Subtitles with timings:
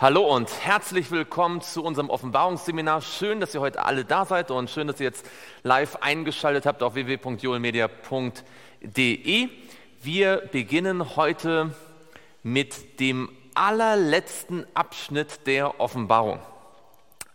[0.00, 3.02] Hallo und herzlich willkommen zu unserem Offenbarungsseminar.
[3.02, 5.26] Schön, dass ihr heute alle da seid und schön, dass ihr jetzt
[5.62, 9.48] live eingeschaltet habt auf www.joelmedia.de.
[10.02, 11.74] Wir beginnen heute
[12.42, 16.38] mit dem allerletzten Abschnitt der Offenbarung.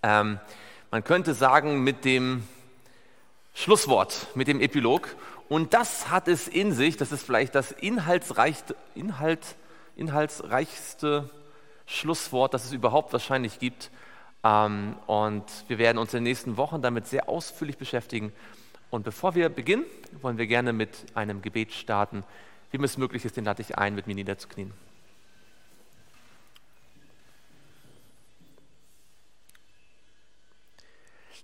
[0.01, 0.39] Ähm,
[0.89, 2.47] man könnte sagen mit dem
[3.53, 5.15] Schlusswort, mit dem Epilog.
[5.49, 9.55] Und das hat es in sich, das ist vielleicht das inhaltsreichste, Inhalt,
[9.95, 11.29] inhaltsreichste
[11.85, 13.91] Schlusswort, das es überhaupt wahrscheinlich gibt.
[14.43, 18.31] Ähm, und wir werden uns in den nächsten Wochen damit sehr ausführlich beschäftigen.
[18.91, 19.85] Und bevor wir beginnen,
[20.21, 22.23] wollen wir gerne mit einem Gebet starten.
[22.71, 24.73] Wie es möglich ist, den lade ich ein, mit mir niederzuknien.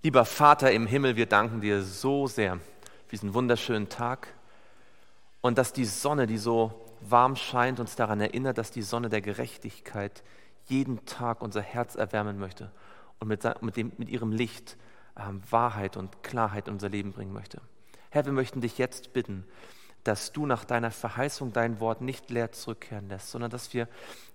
[0.02, 2.56] Lieber Vater im Himmel, wir danken dir so sehr
[3.06, 4.28] für diesen wunderschönen Tag
[5.40, 9.20] und dass die Sonne, die so warm scheint, uns daran erinnert, dass die Sonne der
[9.20, 10.22] Gerechtigkeit
[10.66, 12.70] jeden Tag unser Herz erwärmen möchte
[13.18, 14.76] und mit, mit, dem, mit ihrem Licht
[15.16, 17.60] ähm, Wahrheit und Klarheit in unser Leben bringen möchte.
[18.10, 19.44] Herr, wir möchten dich jetzt bitten,
[20.04, 23.88] dass du nach deiner Verheißung dein Wort nicht leer zurückkehren lässt, sondern dass wir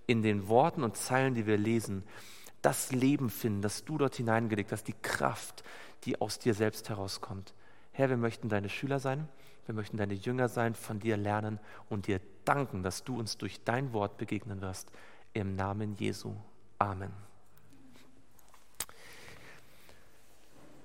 [0.06, 2.04] in den Worten und Zeilen, die wir lesen,
[2.62, 5.64] das Leben finden, das du dort hineingelegt hast, die Kraft,
[6.06, 7.54] die aus dir selbst herauskommt.
[7.92, 9.28] Herr, wir möchten deine Schüler sein,
[9.68, 13.64] wir möchten deine Jünger sein, von dir lernen und dir danken, dass du uns durch
[13.64, 14.90] dein Wort begegnen wirst.
[15.34, 16.34] Im Namen Jesu.
[16.80, 17.12] Amen.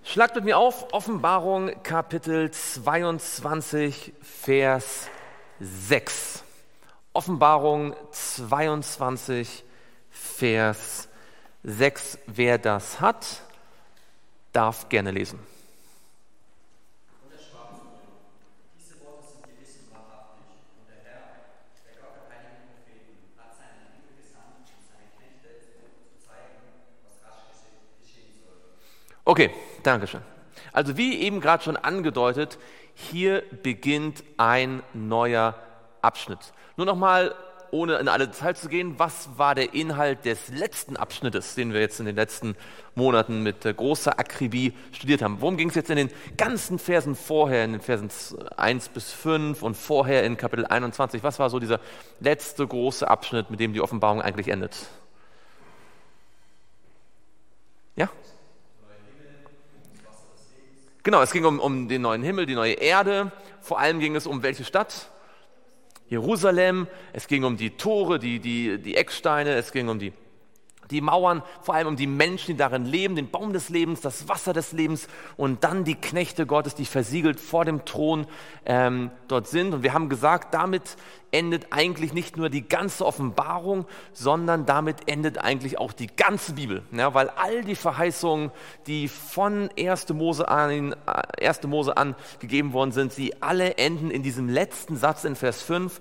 [0.03, 5.09] Schlagt mit mir auf Offenbarung Kapitel 22, Vers
[5.61, 6.43] 6.
[7.13, 9.65] Offenbarung 22,
[10.11, 11.09] Vers
[11.63, 12.19] 6.
[12.27, 13.43] Wer das hat,
[14.53, 15.39] darf gerne lesen.
[29.25, 29.51] Okay,
[29.83, 30.23] danke schön.
[30.73, 32.59] Also wie eben gerade schon angedeutet,
[32.95, 35.55] hier beginnt ein neuer
[36.01, 36.53] Abschnitt.
[36.77, 37.35] Nur nochmal,
[37.71, 41.81] ohne in alle Details zu gehen, was war der Inhalt des letzten Abschnittes, den wir
[41.81, 42.57] jetzt in den letzten
[42.95, 45.41] Monaten mit äh, großer Akribie studiert haben?
[45.41, 48.11] Worum ging es jetzt in den ganzen Versen vorher, in den Versen
[48.57, 51.23] 1 bis 5 und vorher in Kapitel 21?
[51.23, 51.81] Was war so dieser
[52.21, 54.87] letzte große Abschnitt, mit dem die Offenbarung eigentlich endet?
[57.97, 58.11] Ja?
[61.05, 63.33] Genau, es ging um, um den neuen Himmel, die neue Erde.
[63.61, 65.11] Vor allem ging es um welche Stadt?
[66.09, 66.87] Jerusalem.
[67.13, 69.55] Es ging um die Tore, die, die, die Ecksteine.
[69.55, 70.13] Es ging um die
[70.93, 74.29] die Mauern, vor allem um die Menschen, die darin leben, den Baum des Lebens, das
[74.29, 78.27] Wasser des Lebens und dann die Knechte Gottes, die versiegelt vor dem Thron
[78.67, 79.75] ähm, dort sind.
[79.75, 80.97] Und wir haben gesagt, damit
[81.33, 86.83] endet eigentlich nicht nur die ganze Offenbarung, sondern damit endet eigentlich auch die ganze Bibel.
[86.93, 88.51] Ja, weil all die Verheißungen,
[88.87, 90.11] die von 1.
[90.11, 90.95] Mose an,
[91.41, 91.59] 1.
[91.59, 95.63] Äh, Mose an gegeben worden sind, sie alle enden in diesem letzten Satz in Vers
[95.63, 96.01] 5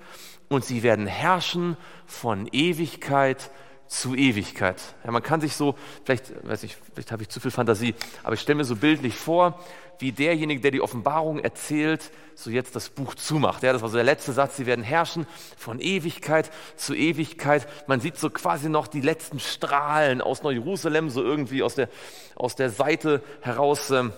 [0.49, 3.51] und sie werden herrschen von Ewigkeit
[3.91, 4.81] zu Ewigkeit.
[5.03, 5.75] Ja, man kann sich so,
[6.05, 7.93] vielleicht, weiß ich, vielleicht habe ich zu viel Fantasie,
[8.23, 9.59] aber ich stelle mir so bildlich vor,
[9.99, 13.63] wie derjenige, der die Offenbarung erzählt, so jetzt das Buch zumacht.
[13.63, 17.67] Ja, das war so der letzte Satz, sie werden herrschen von Ewigkeit zu Ewigkeit.
[17.85, 21.89] Man sieht so quasi noch die letzten Strahlen aus Neu-Jerusalem, so irgendwie aus der,
[22.35, 24.13] aus der Seite heraus ähm,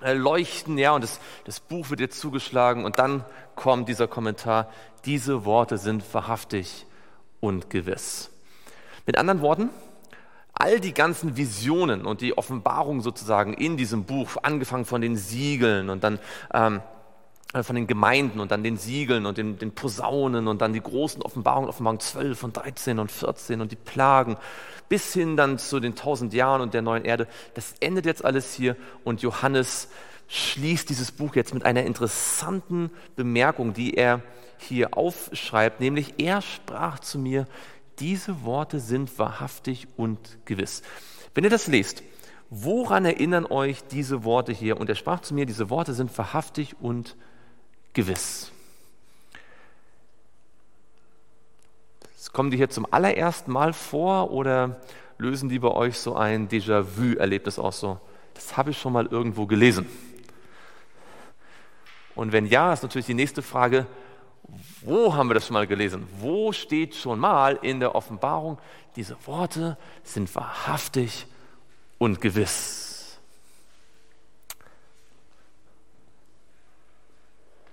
[0.00, 3.24] äh, leuchten, ja, und das, das Buch wird jetzt zugeschlagen und dann
[3.56, 4.70] kommt dieser Kommentar,
[5.06, 6.86] diese Worte sind wahrhaftig
[7.40, 8.31] und gewiss.
[9.06, 9.70] Mit anderen Worten,
[10.52, 15.90] all die ganzen Visionen und die Offenbarung sozusagen in diesem Buch, angefangen von den Siegeln
[15.90, 16.18] und dann
[16.52, 16.80] ähm,
[17.52, 20.80] äh, von den Gemeinden und dann den Siegeln und den, den Posaunen und dann die
[20.80, 24.36] großen Offenbarungen, Offenbarung 12 und 13 und 14 und die Plagen,
[24.88, 27.26] bis hin dann zu den tausend Jahren und der neuen Erde.
[27.54, 29.88] Das endet jetzt alles hier und Johannes
[30.28, 34.22] schließt dieses Buch jetzt mit einer interessanten Bemerkung, die er
[34.56, 37.46] hier aufschreibt, nämlich er sprach zu mir,
[38.02, 40.82] diese Worte sind wahrhaftig und gewiss.
[41.34, 42.02] Wenn ihr das lest,
[42.50, 44.80] woran erinnern euch diese Worte hier?
[44.80, 47.16] Und er sprach zu mir, diese Worte sind wahrhaftig und
[47.92, 48.50] gewiss.
[52.32, 54.80] Kommen die hier zum allerersten Mal vor oder
[55.18, 57.78] lösen die bei euch so ein Déjà-vu-Erlebnis aus?
[57.78, 58.00] So,
[58.34, 59.86] das habe ich schon mal irgendwo gelesen.
[62.14, 63.86] Und wenn ja, ist natürlich die nächste Frage,
[64.82, 66.06] wo haben wir das schon mal gelesen?
[66.18, 68.58] Wo steht schon mal in der Offenbarung,
[68.96, 71.26] diese Worte sind wahrhaftig
[71.98, 73.18] und gewiss?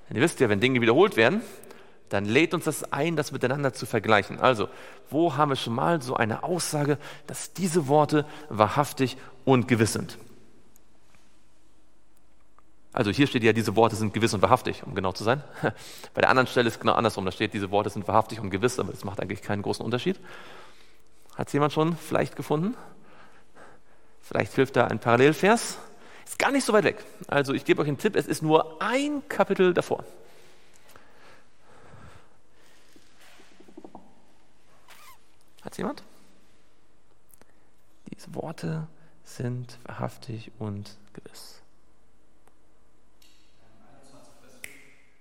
[0.09, 1.41] Und ihr wisst ja, wenn Dinge wiederholt werden,
[2.09, 4.39] dann lädt uns das ein, das miteinander zu vergleichen.
[4.39, 4.67] Also,
[5.09, 10.17] wo haben wir schon mal so eine Aussage, dass diese Worte wahrhaftig und gewiss sind?
[12.91, 15.43] Also hier steht ja, diese Worte sind gewiss und wahrhaftig, um genau zu sein.
[16.13, 17.25] Bei der anderen Stelle ist es genau andersrum.
[17.25, 20.19] Da steht, diese Worte sind wahrhaftig und gewiss, aber das macht eigentlich keinen großen Unterschied.
[21.35, 22.75] Hat es jemand schon vielleicht gefunden?
[24.21, 25.77] Vielleicht hilft da ein Parallelvers.
[26.25, 27.03] Ist gar nicht so weit weg.
[27.27, 30.03] Also ich gebe euch einen Tipp, es ist nur ein Kapitel davor.
[35.61, 36.03] Hat jemand?
[38.11, 38.87] Diese Worte
[39.23, 41.61] sind wahrhaftig und gewiss.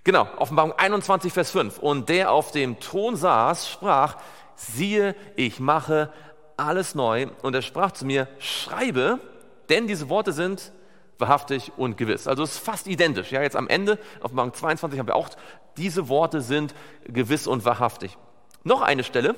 [0.09, 1.81] Genau, Offenbarung 21, Vers 5.
[1.81, 4.17] Und der auf dem Thron saß, sprach,
[4.55, 6.11] siehe, ich mache
[6.57, 7.27] alles neu.
[7.43, 9.21] Und er sprach zu mir, schreibe,
[9.69, 10.73] denn diese Worte sind
[11.19, 12.27] wahrhaftig und gewiss.
[12.27, 13.33] Also es ist fast identisch.
[13.33, 15.29] Ja, jetzt am Ende, Offenbarung 22 haben wir auch,
[15.77, 16.75] diese Worte sind
[17.05, 18.17] gewiss und wahrhaftig.
[18.65, 19.35] Noch eine Stelle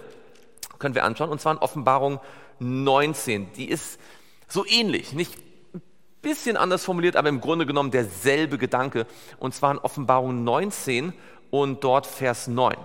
[0.78, 2.20] können wir anschauen, und zwar in Offenbarung
[2.60, 3.54] 19.
[3.54, 3.98] Die ist
[4.46, 5.36] so ähnlich, nicht
[6.22, 9.06] bisschen anders formuliert, aber im Grunde genommen derselbe Gedanke.
[9.38, 11.12] Und zwar in Offenbarung 19
[11.50, 12.76] und dort Vers 9.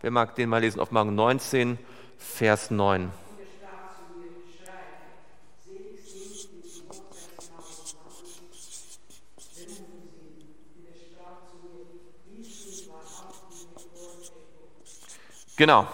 [0.00, 0.80] Wer mag den mal lesen?
[0.80, 1.78] Offenbarung 19,
[2.18, 3.10] Vers 9.
[15.54, 15.86] Genau,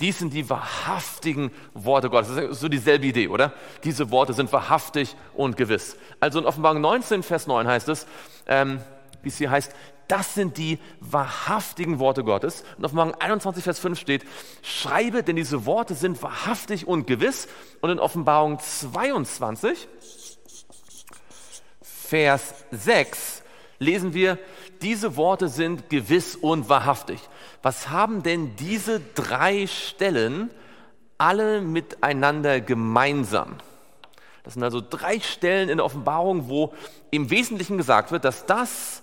[0.00, 2.34] dies sind die wahrhaftigen Worte Gottes.
[2.34, 3.52] Das ist so dieselbe Idee, oder?
[3.84, 5.96] Diese Worte sind wahrhaftig und gewiss.
[6.18, 8.06] Also in Offenbarung 19, Vers 9 heißt es,
[8.46, 8.80] ähm,
[9.22, 9.74] wie es hier heißt,
[10.08, 12.64] das sind die wahrhaftigen Worte Gottes.
[12.76, 14.24] Und Offenbarung 21, Vers 5 steht,
[14.62, 17.46] schreibe, denn diese Worte sind wahrhaftig und gewiss.
[17.80, 19.86] Und in Offenbarung 22,
[21.82, 23.42] Vers 6
[23.78, 24.38] lesen wir,
[24.82, 27.20] diese Worte sind gewiss und wahrhaftig.
[27.62, 30.50] Was haben denn diese drei Stellen
[31.18, 33.56] alle miteinander gemeinsam?
[34.42, 36.74] Das sind also drei Stellen in der Offenbarung, wo
[37.10, 39.02] im Wesentlichen gesagt wird, dass das,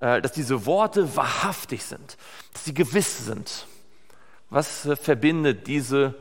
[0.00, 2.18] äh, dass diese Worte wahrhaftig sind,
[2.52, 3.66] dass sie gewiss sind.
[4.50, 6.14] Was äh, verbindet diese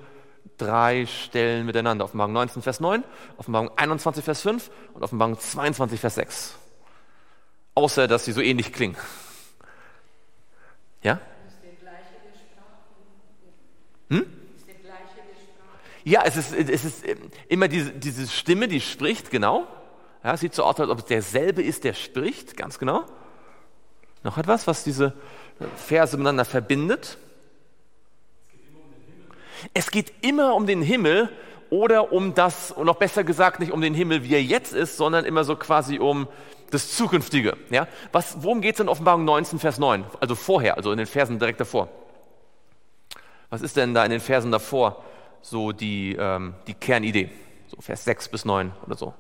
[0.58, 2.06] drei Stellen miteinander?
[2.06, 3.04] Offenbarung 19, Vers 9,
[3.38, 6.56] Offenbarung 21, Vers 5 und Offenbarung 22, Vers 6
[7.76, 8.96] außer dass sie so ähnlich klingen.
[11.04, 11.20] Ja?
[14.10, 14.26] Hm?
[16.04, 17.18] Ja, es ist, es ist ähm,
[17.48, 19.68] immer diese, diese Stimme, die spricht, genau.
[20.24, 23.06] Ja, sieht so aus, als ob es derselbe ist, der spricht, ganz genau.
[24.24, 25.14] Noch etwas, was diese
[25.78, 27.18] Verse miteinander verbindet?
[29.74, 31.30] Es geht immer um den Himmel
[31.72, 34.98] oder um das, und noch besser gesagt, nicht um den Himmel, wie er jetzt ist,
[34.98, 36.28] sondern immer so quasi um
[36.70, 37.58] das Zukünftige.
[37.72, 37.88] Ja?
[38.12, 40.06] Was, worum geht es in Offenbarung 19, Vers 9?
[40.20, 41.90] Also vorher, also in den Versen direkt davor.
[43.50, 45.04] Was ist denn da in den Versen davor
[45.42, 47.30] so die, ähm, die Kernidee?
[47.68, 49.14] So Vers 6 bis 9 oder so.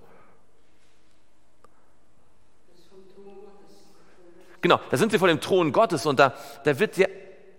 [4.61, 7.07] Genau, da sind sie vor dem Thron Gottes und da, da wird ja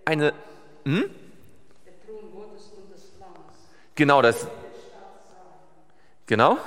[0.04, 0.32] eine.
[0.84, 1.04] Hm?
[3.94, 4.48] Genau, das.
[6.26, 6.58] Genau.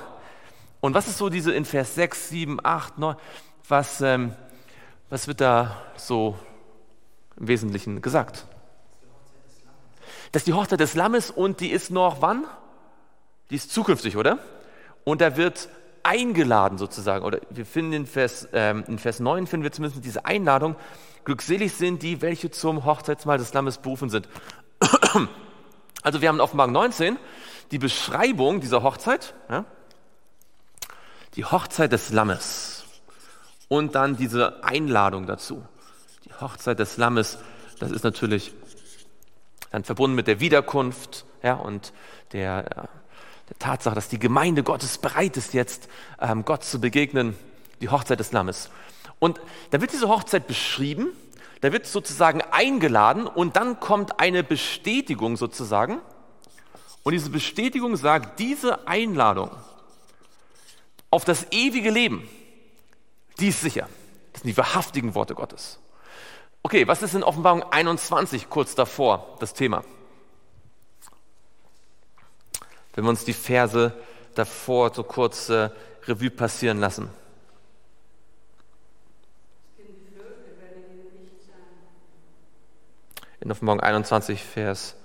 [0.79, 3.15] Und was ist so diese in Vers 6, 7, 8, 9,
[3.67, 4.33] was, ähm,
[5.09, 6.39] was wird da so
[7.37, 8.45] im Wesentlichen gesagt?
[10.31, 12.45] Das ist die Hochzeit des Lammes und die ist noch wann?
[13.49, 14.39] Die ist zukünftig, oder?
[15.03, 15.69] Und da wird
[16.03, 20.25] eingeladen sozusagen, oder wir finden in Vers, ähm, in Vers 9 finden wir zumindest diese
[20.25, 20.75] Einladung,
[21.25, 24.27] glückselig sind die, welche zum Hochzeitsmahl des Lammes berufen sind.
[26.01, 27.17] Also wir haben in Offenbarung 19
[27.71, 29.65] die Beschreibung dieser Hochzeit, ja,
[31.35, 32.85] die Hochzeit des Lammes
[33.67, 35.61] und dann diese Einladung dazu.
[36.23, 37.37] Die Hochzeit des Lammes,
[37.79, 38.53] das ist natürlich
[39.71, 41.93] dann verbunden mit der Wiederkunft ja, und
[42.33, 47.35] der, der Tatsache, dass die Gemeinde Gottes bereit ist, jetzt ähm, Gott zu begegnen,
[47.81, 48.69] die Hochzeit des Lammes.
[49.19, 49.39] Und
[49.71, 51.09] da wird diese Hochzeit beschrieben,
[51.61, 55.99] da wird sozusagen eingeladen und dann kommt eine Bestätigung sozusagen.
[57.03, 59.51] Und diese Bestätigung sagt, diese Einladung
[61.11, 62.27] auf das ewige Leben,
[63.39, 63.89] die ist sicher.
[64.31, 65.79] Das sind die wahrhaftigen Worte Gottes.
[66.63, 69.83] Okay, was ist in Offenbarung 21 kurz davor das Thema?
[72.93, 73.93] Wenn wir uns die Verse
[74.35, 75.69] davor so kurz äh,
[76.05, 77.09] Revue passieren lassen.
[83.39, 84.95] In Offenbarung 21, Vers.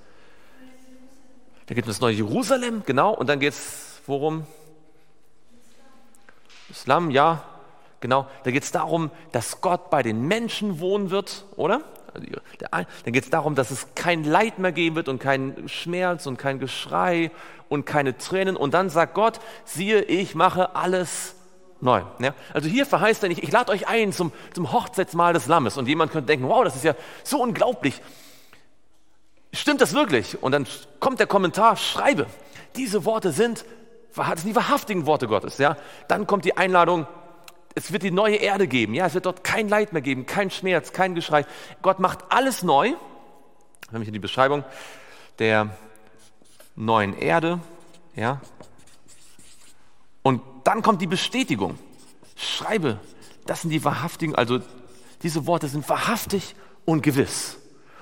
[1.66, 4.46] Da geht es um das neue Jerusalem, genau, und dann geht es worum?
[6.68, 7.44] Islam, ja,
[8.04, 8.26] genau.
[8.42, 11.80] Da geht es darum, dass Gott bei den Menschen wohnen wird, oder?
[12.12, 16.36] Dann geht es darum, dass es kein Leid mehr geben wird und kein Schmerz und
[16.36, 17.30] kein Geschrei
[17.70, 18.58] und keine Tränen.
[18.58, 21.34] Und dann sagt Gott, siehe, ich mache alles
[21.80, 22.02] neu.
[22.18, 22.34] Ja?
[22.52, 25.78] Also hier verheißt er nicht, ich lade euch ein zum, zum Hochzeitsmahl des Lammes.
[25.78, 28.02] Und jemand könnte denken, wow, das ist ja so unglaublich.
[29.50, 30.42] Stimmt das wirklich?
[30.42, 30.66] Und dann
[31.00, 32.26] kommt der Kommentar, schreibe,
[32.76, 33.64] diese Worte sind,
[34.14, 35.56] sind die wahrhaftigen Worte Gottes.
[35.56, 35.78] Ja?
[36.06, 37.06] Dann kommt die Einladung,
[37.74, 38.94] es wird die neue Erde geben.
[38.94, 41.44] Ja, es wird dort kein Leid mehr geben, kein Schmerz, kein Geschrei.
[41.82, 42.92] Gott macht alles neu.
[43.90, 44.64] Nämlich in die Beschreibung
[45.38, 45.70] der
[46.76, 47.60] neuen Erde.
[48.14, 48.40] Ja.
[50.22, 51.78] Und dann kommt die Bestätigung.
[52.36, 52.98] Schreibe,
[53.46, 54.60] das sind die wahrhaftigen, also
[55.22, 56.54] diese Worte sind wahrhaftig
[56.84, 57.58] und gewiss.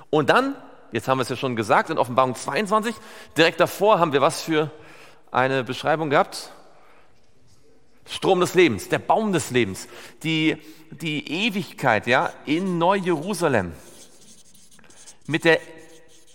[0.09, 0.55] Und dann,
[0.91, 2.95] jetzt haben wir es ja schon gesagt, in Offenbarung 22,
[3.37, 4.71] direkt davor haben wir was für
[5.31, 6.51] eine Beschreibung gehabt?
[8.05, 9.87] Strom des Lebens, der Baum des Lebens,
[10.23, 10.57] die,
[10.91, 13.71] die Ewigkeit ja, in Neu-Jerusalem.
[15.25, 15.59] Mit der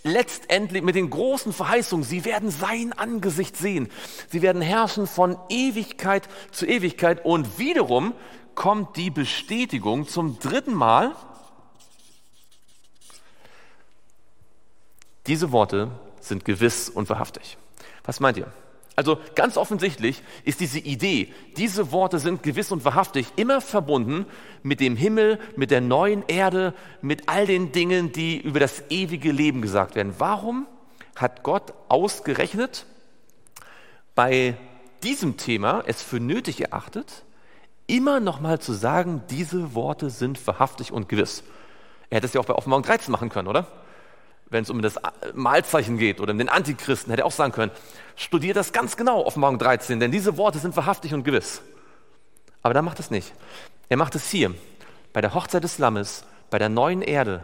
[0.03, 3.89] letztendlich, mit den großen Verheißungen, sie werden sein Angesicht sehen.
[4.29, 7.23] Sie werden herrschen von Ewigkeit zu Ewigkeit.
[7.25, 8.13] Und wiederum
[8.55, 11.15] kommt die Bestätigung zum dritten Mal.
[15.27, 17.57] Diese Worte sind gewiss und wahrhaftig.
[18.03, 18.51] Was meint ihr?
[18.99, 24.25] Also ganz offensichtlich ist diese Idee, diese Worte sind gewiss und wahrhaftig immer verbunden
[24.61, 29.31] mit dem Himmel, mit der neuen Erde, mit all den Dingen, die über das ewige
[29.31, 30.15] Leben gesagt werden.
[30.17, 30.67] Warum
[31.15, 32.85] hat Gott ausgerechnet
[34.15, 34.57] bei
[35.01, 37.23] diesem Thema es für nötig erachtet,
[37.87, 41.45] immer nochmal zu sagen, diese Worte sind wahrhaftig und gewiss?
[42.09, 43.65] Er hätte es ja auch bei Offenbarung 13 machen können, oder?
[44.49, 44.95] Wenn es um das
[45.33, 47.71] Mahlzeichen geht oder um den Antichristen, hätte er auch sagen können,
[48.15, 51.61] studiert das ganz genau, Offenbarung 13, denn diese Worte sind wahrhaftig und gewiss.
[52.61, 53.33] Aber da macht es nicht.
[53.87, 54.53] Er macht es hier,
[55.13, 57.43] bei der Hochzeit des Lammes, bei der neuen Erde,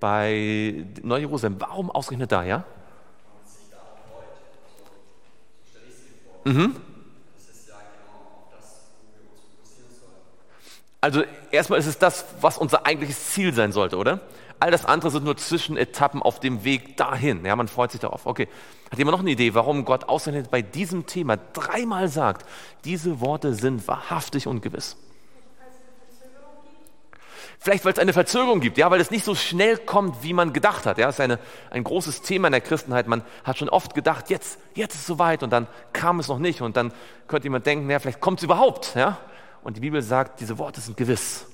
[0.00, 1.56] bei Neu-Jerusalem.
[1.58, 2.64] Warum ausgerechnet da, ja?
[6.44, 6.76] Mhm.
[11.00, 14.20] Also erstmal ist es das, was unser eigentliches Ziel sein sollte, oder?
[14.58, 17.44] All das andere sind nur Zwischenetappen auf dem Weg dahin.
[17.44, 18.26] Ja, man freut sich darauf.
[18.26, 18.48] Okay.
[18.90, 22.46] Hat jemand noch eine Idee, warum Gott ausgerechnet bei diesem Thema dreimal sagt,
[22.84, 24.96] diese Worte sind wahrhaftig und gewiss?
[27.58, 30.52] Vielleicht, weil es eine Verzögerung gibt, ja, weil es nicht so schnell kommt, wie man
[30.52, 30.98] gedacht hat.
[30.98, 33.08] Ja, das ist eine, ein großes Thema in der Christenheit.
[33.08, 36.38] Man hat schon oft gedacht, jetzt, jetzt ist es soweit und dann kam es noch
[36.38, 36.92] nicht und dann
[37.26, 38.94] könnte jemand denken, ja, vielleicht kommt es überhaupt.
[38.94, 39.18] Ja?
[39.64, 41.46] Und die Bibel sagt, diese Worte sind gewiss.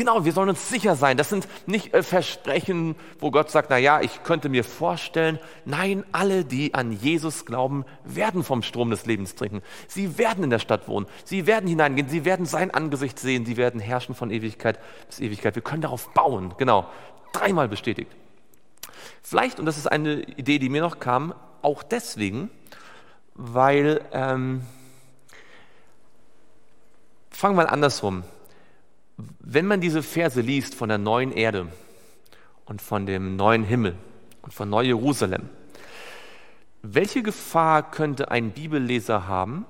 [0.00, 1.18] Genau, wir sollen uns sicher sein.
[1.18, 5.38] Das sind nicht äh, Versprechen, wo Gott sagt, na ja, ich könnte mir vorstellen.
[5.66, 9.60] Nein, alle, die an Jesus glauben, werden vom Strom des Lebens trinken.
[9.88, 11.04] Sie werden in der Stadt wohnen.
[11.26, 12.08] Sie werden hineingehen.
[12.08, 13.44] Sie werden sein Angesicht sehen.
[13.44, 15.54] Sie werden herrschen von Ewigkeit bis Ewigkeit.
[15.54, 16.54] Wir können darauf bauen.
[16.56, 16.88] Genau.
[17.34, 18.10] Dreimal bestätigt.
[19.22, 22.48] Vielleicht, und das ist eine Idee, die mir noch kam, auch deswegen,
[23.34, 24.62] weil, ähm,
[27.28, 28.24] fangen wir andersrum
[29.40, 31.68] wenn man diese Verse liest von der neuen Erde
[32.66, 33.96] und von dem neuen Himmel
[34.42, 35.48] und von Neu-Jerusalem,
[36.82, 39.66] welche Gefahr könnte ein Bibelleser haben,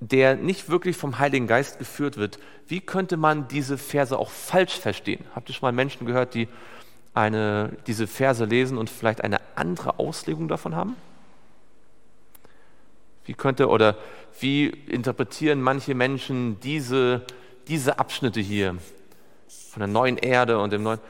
[0.00, 2.38] der nicht wirklich vom Heiligen Geist geführt wird?
[2.66, 5.24] Wie könnte man diese Verse auch falsch verstehen?
[5.34, 6.48] Habt ihr schon mal Menschen gehört, die
[7.14, 10.96] eine, diese Verse lesen und vielleicht eine andere Auslegung davon haben?
[13.24, 13.96] Wie könnte oder
[14.40, 17.24] wie interpretieren manche Menschen diese
[17.68, 18.76] diese Abschnitte hier
[19.70, 21.00] von der neuen Erde und dem neuen,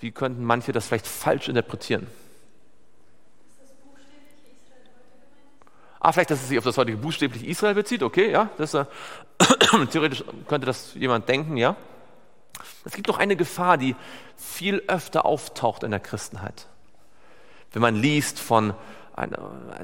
[0.00, 2.06] wie könnten manche das vielleicht falsch interpretieren?
[6.00, 8.84] Ah, vielleicht, dass es sich auf das heutige buchstäblich Israel bezieht, okay, ja, das, äh,
[9.90, 11.76] theoretisch könnte das jemand denken, ja.
[12.84, 13.96] Es gibt doch eine Gefahr, die
[14.36, 16.66] viel öfter auftaucht in der Christenheit.
[17.72, 18.74] Wenn man liest von
[19.18, 19.38] einer,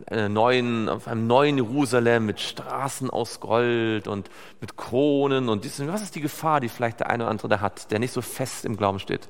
[0.07, 5.85] einer neuen, auf einem neuen Jerusalem mit Straßen aus Gold und mit Kronen und dies.
[5.87, 8.23] Was ist die Gefahr, die vielleicht der eine oder andere da hat, der nicht so
[8.23, 9.29] fest im Glauben steht?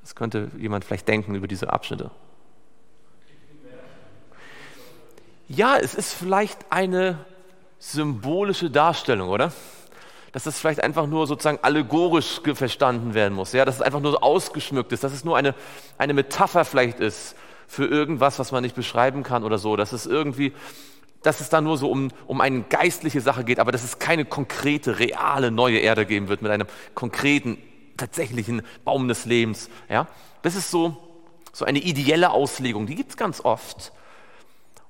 [0.00, 2.10] Das könnte jemand vielleicht denken über diese Abschnitte.
[5.48, 7.18] Ja, es ist vielleicht eine
[7.78, 9.52] symbolische Darstellung, oder?
[10.34, 14.10] Dass das vielleicht einfach nur sozusagen allegorisch verstanden werden muss, ja, dass es einfach nur
[14.10, 15.54] so ausgeschmückt ist, dass es nur eine,
[15.96, 17.36] eine Metapher vielleicht ist
[17.68, 20.52] für irgendwas, was man nicht beschreiben kann oder so, dass es irgendwie,
[21.22, 24.24] dass es da nur so um, um eine geistliche Sache geht, aber dass es keine
[24.24, 27.56] konkrete, reale neue Erde geben wird mit einem konkreten,
[27.96, 30.08] tatsächlichen Baum des Lebens, ja.
[30.42, 30.96] Das ist so,
[31.52, 33.92] so eine ideelle Auslegung, die gibt es ganz oft.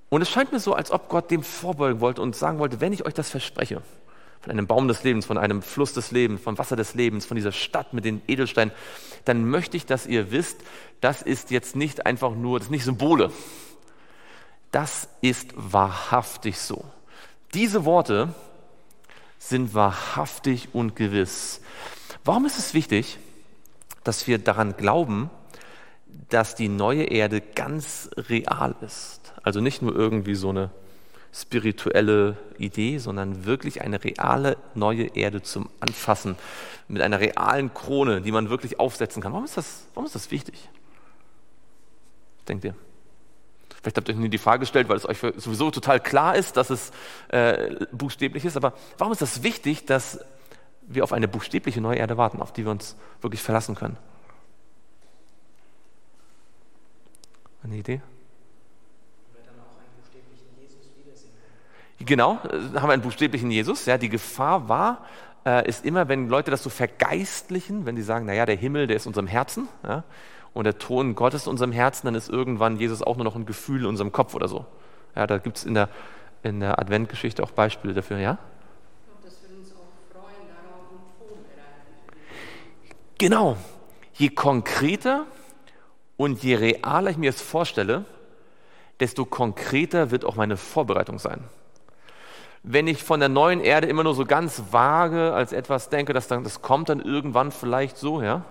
[0.08, 2.94] Und es scheint mir so, als ob Gott dem vorbeugen wollte und sagen wollte, wenn
[2.94, 3.82] ich euch das verspreche,
[4.44, 7.34] von einem Baum des Lebens, von einem Fluss des Lebens, vom Wasser des Lebens, von
[7.34, 8.74] dieser Stadt mit den Edelsteinen,
[9.24, 10.58] dann möchte ich, dass ihr wisst,
[11.00, 13.32] das ist jetzt nicht einfach nur, das sind nicht Symbole.
[14.70, 16.84] Das ist wahrhaftig so.
[17.54, 18.34] Diese Worte
[19.38, 21.62] sind wahrhaftig und gewiss.
[22.22, 23.18] Warum ist es wichtig,
[24.02, 25.30] dass wir daran glauben,
[26.28, 29.32] dass die neue Erde ganz real ist?
[29.42, 30.70] Also nicht nur irgendwie so eine
[31.35, 36.37] spirituelle Idee, sondern wirklich eine reale neue Erde zum Anfassen
[36.87, 39.33] mit einer realen Krone, die man wirklich aufsetzen kann.
[39.33, 40.69] Warum ist das, warum ist das wichtig?
[42.47, 42.75] Denkt ihr?
[43.83, 46.57] Vielleicht habt ihr euch nie die Frage gestellt, weil es euch sowieso total klar ist,
[46.57, 46.93] dass es
[47.29, 48.57] äh, buchstäblich ist.
[48.57, 50.21] Aber warum ist das wichtig, dass
[50.87, 53.97] wir auf eine buchstäbliche neue Erde warten, auf die wir uns wirklich verlassen können?
[57.64, 58.00] Eine Idee?
[61.98, 63.86] Genau, äh, haben wir einen buchstäblichen Jesus.
[63.86, 65.04] Ja, die Gefahr war,
[65.46, 68.96] äh, ist immer, wenn Leute das so vergeistlichen, wenn sie sagen, naja, der Himmel, der
[68.96, 70.04] ist in unserem Herzen ja,
[70.52, 73.46] und der Thron Gottes in unserem Herzen, dann ist irgendwann Jesus auch nur noch ein
[73.46, 74.64] Gefühl in unserem Kopf oder so.
[75.14, 75.88] Ja, da gibt es in der,
[76.42, 78.38] in der Adventgeschichte auch Beispiele dafür, ja?
[83.16, 83.56] Genau.
[84.14, 85.24] Je konkreter
[86.16, 88.04] und je realer ich mir es vorstelle,
[89.00, 91.44] desto konkreter wird auch meine Vorbereitung sein
[92.66, 96.29] wenn ich von der neuen Erde immer nur so ganz vage als etwas denke, dass
[96.29, 98.42] dann, das kommt dann irgendwann vielleicht so, ja,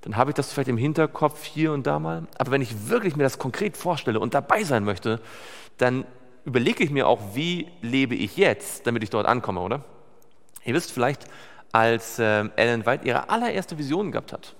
[0.00, 2.26] dann habe ich das vielleicht im Hinterkopf hier und da mal.
[2.38, 5.20] Aber wenn ich wirklich mir das konkret vorstelle und dabei sein möchte,
[5.76, 6.06] dann
[6.46, 9.84] überlege ich mir auch, wie lebe ich jetzt, damit ich dort ankomme, oder?
[10.64, 11.26] Ihr wisst vielleicht,
[11.70, 14.54] als äh, Ellen White ihre allererste Vision gehabt hat,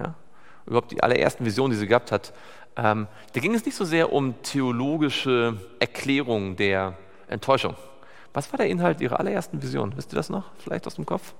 [0.00, 0.14] ja,
[0.66, 2.34] überhaupt die allerersten Visionen, die sie gehabt hat,
[2.76, 6.98] ähm, da ging es nicht so sehr um theologische Erklärung der
[7.34, 7.76] Enttäuschung.
[8.32, 9.92] Was war der Inhalt Ihrer allerersten Vision?
[9.96, 10.44] Wisst ihr das noch?
[10.58, 11.34] Vielleicht aus dem Kopf?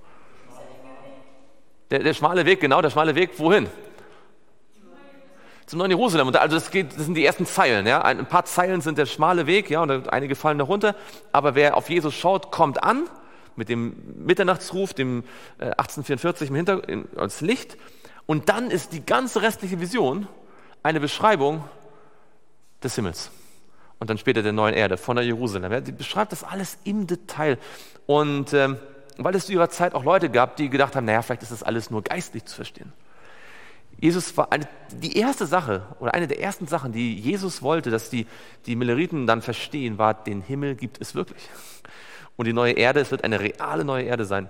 [1.90, 3.68] Der, der schmale Weg, genau, der schmale Weg, wohin?
[5.66, 6.28] Zum neuen Jerusalem.
[6.28, 7.87] Und also das, geht, das sind die ersten Zeilen.
[7.87, 8.02] Ja?
[8.02, 10.94] Ein paar Zeilen sind der schmale Weg, ja, und einige fallen darunter.
[11.33, 13.09] Aber wer auf Jesus schaut, kommt an
[13.57, 15.24] mit dem Mitternachtsruf, dem
[15.59, 17.76] 1844 äh, im Hintergrund als Licht.
[18.26, 20.26] Und dann ist die ganze restliche Vision
[20.83, 21.64] eine Beschreibung
[22.83, 23.30] des Himmels
[23.98, 25.85] und dann später der neuen Erde, von der Jerusalem.
[25.85, 27.59] Sie beschreibt das alles im Detail.
[28.07, 28.78] Und ähm,
[29.16, 31.62] weil es zu ihrer Zeit auch Leute gab, die gedacht haben, naja, vielleicht ist das
[31.62, 32.92] alles nur geistlich zu verstehen.
[34.00, 38.11] Jesus war eine, die erste Sache oder eine der ersten Sachen, die Jesus wollte, dass
[38.11, 38.26] die,
[38.66, 41.48] die Milleriten dann verstehen, war, den Himmel gibt es wirklich.
[42.37, 44.48] Und die neue Erde, es wird eine reale neue Erde sein.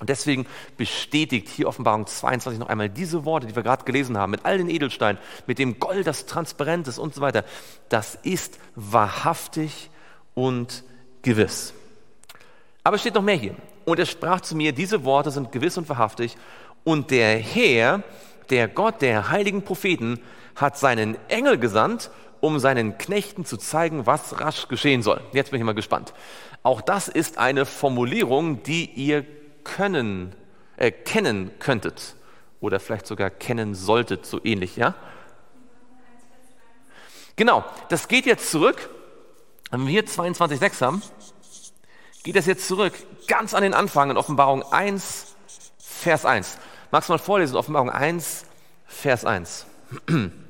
[0.00, 0.46] Und deswegen
[0.78, 4.56] bestätigt hier Offenbarung 22 noch einmal diese Worte, die wir gerade gelesen haben, mit all
[4.56, 7.44] den Edelsteinen, mit dem Gold, das transparent ist und so weiter.
[7.90, 9.90] Das ist wahrhaftig
[10.34, 10.84] und
[11.20, 11.74] gewiss.
[12.82, 13.54] Aber es steht noch mehr hier.
[13.84, 16.36] Und er sprach zu mir, diese Worte sind gewiss und wahrhaftig.
[16.82, 18.02] Und der Herr,
[18.48, 20.18] der Gott der heiligen Propheten,
[20.56, 22.10] hat seinen Engel gesandt,
[22.40, 25.20] um seinen Knechten zu zeigen, was rasch geschehen soll.
[25.32, 26.14] Jetzt bin ich mal gespannt.
[26.62, 29.26] Auch das ist eine Formulierung, die ihr
[29.64, 30.34] können,
[30.76, 32.16] äh, kennen könntet
[32.60, 34.94] oder vielleicht sogar kennen solltet, so ähnlich, ja?
[37.36, 38.90] Genau, das geht jetzt zurück,
[39.70, 41.02] wenn wir hier 22,6 haben,
[42.22, 42.92] geht das jetzt zurück,
[43.28, 45.34] ganz an den Anfang in Offenbarung 1,
[45.78, 46.58] Vers 1.
[46.90, 48.44] Magst du mal vorlesen, Offenbarung 1,
[48.86, 49.66] Vers 1.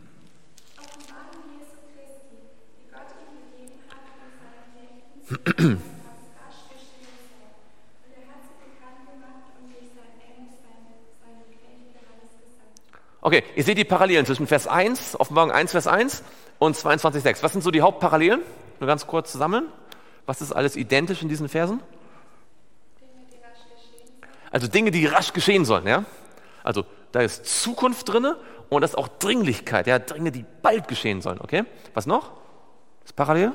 [13.23, 16.23] Okay, ihr seht die Parallelen zwischen Vers 1, Offenbarung 1, Vers 1
[16.59, 17.43] und 22, 6.
[17.43, 18.41] Was sind so die Hauptparallelen?
[18.79, 19.67] Nur ganz kurz zusammen.
[20.25, 21.81] Was ist alles identisch in diesen Versen?
[24.51, 26.05] Also Dinge, die rasch geschehen sollen, ja?
[26.65, 28.35] Also da ist Zukunft drin
[28.69, 31.65] und das ist auch Dringlichkeit, ja, Dinge, die bald geschehen sollen, okay?
[31.95, 32.33] Was noch?
[33.03, 33.53] Das parallel?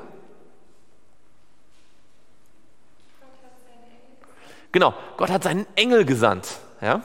[4.71, 7.01] Genau, Gott hat seinen Engel gesandt, ja?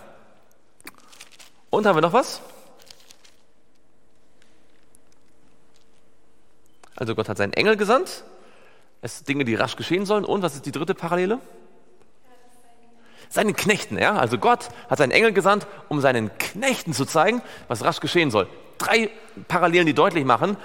[1.71, 2.41] Und haben wir noch was?
[6.97, 8.25] Also Gott hat seinen Engel gesandt.
[9.01, 10.25] Es sind Dinge, die rasch geschehen sollen.
[10.25, 11.39] Und was ist die dritte Parallele?
[13.31, 14.17] Seinen Knechten, ja.
[14.17, 18.49] Also Gott hat seinen Engel gesandt, um seinen Knechten zu zeigen, was rasch geschehen soll.
[18.79, 19.09] Drei
[19.47, 20.57] Parallelen, die deutlich machen,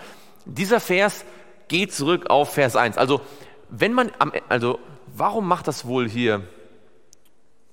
[0.45, 1.25] dieser Vers
[1.67, 2.97] geht zurück auf Vers 1.
[2.97, 3.21] Also,
[3.69, 6.41] wenn man am, also, warum macht das wohl hier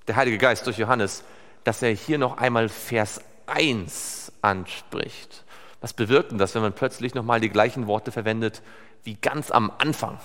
[0.08, 1.24] der Heilige Geist durch Johannes,
[1.64, 5.44] dass er hier noch einmal Vers 1 anspricht?
[5.80, 8.62] Was bewirkt denn das, wenn man plötzlich nochmal die gleichen Worte verwendet
[9.04, 10.18] wie ganz am Anfang?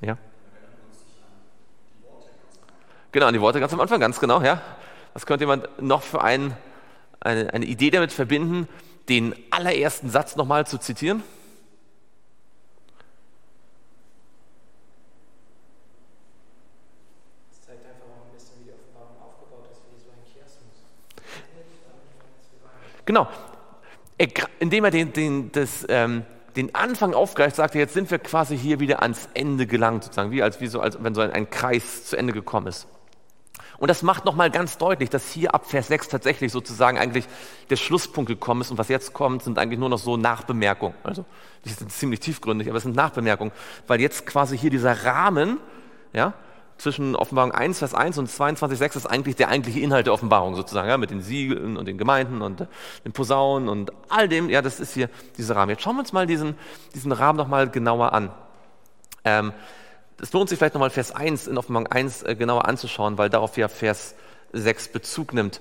[0.00, 0.16] Ja?
[3.10, 4.62] Genau, an die Worte ganz am Anfang, ganz genau, ja.
[5.12, 6.56] Was könnte jemand noch für ein,
[7.20, 8.68] eine, eine Idee damit verbinden,
[9.08, 11.22] den allerersten Satz nochmal zu zitieren?
[23.04, 23.28] Genau.
[24.58, 26.24] indem er den, den, das, ähm,
[26.56, 30.30] den Anfang aufgreift, sagt er, jetzt sind wir quasi hier wieder ans Ende gelangt, sozusagen,
[30.30, 32.86] wie, als, wie so, als wenn so ein, ein Kreis zu Ende gekommen ist.
[33.78, 37.24] Und das macht nochmal ganz deutlich, dass hier ab Vers 6 tatsächlich sozusagen eigentlich
[37.68, 40.94] der Schlusspunkt gekommen ist und was jetzt kommt, sind eigentlich nur noch so Nachbemerkungen.
[41.02, 41.24] Also,
[41.64, 43.52] die sind ziemlich tiefgründig, aber es sind Nachbemerkungen,
[43.88, 45.58] weil jetzt quasi hier dieser Rahmen,
[46.12, 46.34] ja,
[46.82, 50.56] zwischen Offenbarung 1, Vers 1 und 22, 6 ist eigentlich der eigentliche Inhalt der Offenbarung
[50.56, 52.66] sozusagen, ja, mit den Siegeln und den Gemeinden und
[53.04, 54.50] den Posaunen und all dem.
[54.50, 55.70] Ja, das ist hier dieser Rahmen.
[55.70, 56.56] Jetzt schauen wir uns mal diesen,
[56.94, 58.32] diesen Rahmen nochmal genauer an.
[59.24, 59.52] Ähm,
[60.20, 63.56] es lohnt sich vielleicht nochmal Vers 1 in Offenbarung 1 äh, genauer anzuschauen, weil darauf
[63.56, 64.16] ja Vers
[64.52, 65.60] 6 Bezug nimmt.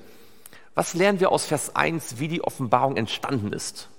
[0.73, 3.89] Was lernen wir aus Vers 1, wie die Offenbarung entstanden ist?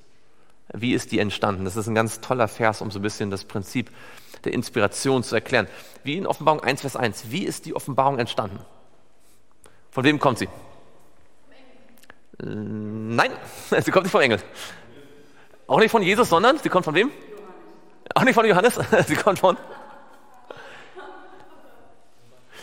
[0.72, 1.64] Wie ist die entstanden?
[1.64, 3.90] Das ist ein ganz toller Vers, um so ein bisschen das Prinzip
[4.44, 5.68] der Inspiration zu erklären.
[6.02, 7.30] Wie in Offenbarung 1, Vers 1.
[7.30, 8.58] Wie ist die Offenbarung entstanden?
[9.90, 10.48] Von wem kommt sie?
[12.38, 13.30] Nein,
[13.82, 14.40] sie kommt nicht vom Engel.
[15.66, 17.11] Auch nicht von Jesus, sondern sie kommt von wem?
[18.14, 19.56] Auch nicht von Johannes, sie kommt von.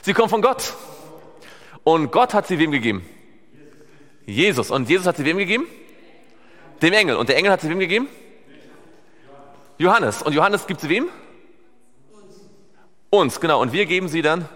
[0.01, 0.73] Sie kommt von Gott.
[1.83, 3.05] Und Gott hat sie wem gegeben?
[4.25, 4.71] Jesus.
[4.71, 5.65] Und Jesus hat sie wem gegeben?
[6.81, 7.15] Dem Engel.
[7.15, 8.07] Und der Engel hat sie wem gegeben?
[9.77, 10.21] Johannes.
[10.21, 11.07] Und Johannes gibt sie wem?
[13.09, 13.61] Uns, genau.
[13.61, 14.47] Und wir geben sie dann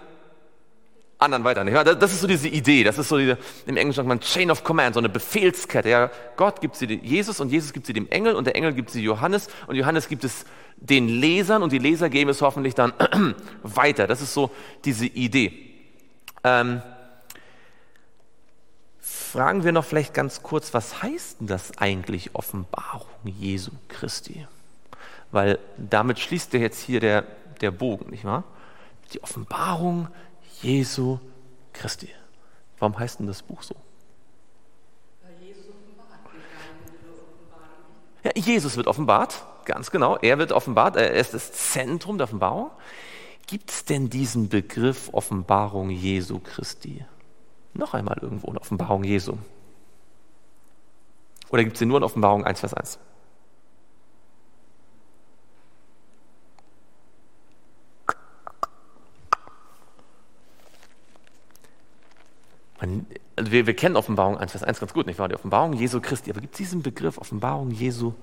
[1.24, 1.68] anderen weiter.
[1.68, 2.84] Ja, das ist so diese Idee.
[2.84, 5.90] Das ist so diese, im Englischen sagt man Chain of Command, so eine Befehlskette.
[5.90, 8.90] Ja, Gott gibt sie Jesus und Jesus gibt sie dem Engel und der Engel gibt
[8.90, 10.46] sie Johannes und Johannes gibt es
[10.78, 12.94] den Lesern und die Leser geben es hoffentlich dann
[13.64, 14.06] weiter.
[14.06, 14.52] Das ist so
[14.84, 15.54] diese Idee.
[16.44, 16.82] Ähm,
[19.34, 24.48] fragen wir noch vielleicht ganz kurz, was heißt denn das eigentlich Offenbarung Jesu Christi?
[25.32, 27.26] Weil damit schließt ja jetzt hier der
[27.64, 28.44] der Bogen, nicht wahr?
[29.14, 30.08] Die Offenbarung
[30.62, 31.20] Jesu
[31.72, 32.10] Christi.
[32.78, 33.76] Warum heißt denn das Buch so?
[38.24, 40.18] Ja, Jesus wird offenbart, ganz genau.
[40.18, 42.70] Er wird offenbart, er ist das Zentrum der Offenbarung.
[43.48, 47.06] Gibt es denn diesen Begriff Offenbarung Jesu Christi?
[47.74, 49.38] Noch einmal irgendwo in Offenbarung Jesu?
[51.50, 53.00] Oder gibt es den nur in Offenbarung 1, Vers 1?
[62.80, 63.06] Man,
[63.36, 65.30] also wir, wir, kennen Offenbarung 1, Vers 1 ganz gut, nicht wahr?
[65.30, 66.32] Die Offenbarung Jesu Christi.
[66.32, 68.14] Aber gibt es diesen Begriff Offenbarung Jesu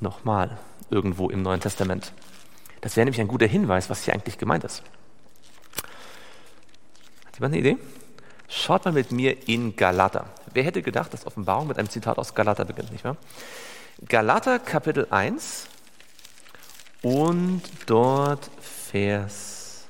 [0.00, 0.58] nochmal
[0.90, 2.12] irgendwo im Neuen Testament?
[2.80, 4.82] Das wäre nämlich ein guter Hinweis, was hier eigentlich gemeint ist.
[7.26, 7.76] Hat jemand eine Idee?
[8.48, 10.26] Schaut mal mit mir in Galater.
[10.52, 13.16] Wer hätte gedacht, dass Offenbarung mit einem Zitat aus Galater beginnt, nicht wahr?
[14.08, 15.66] Galater Kapitel 1
[17.02, 19.86] und dort Vers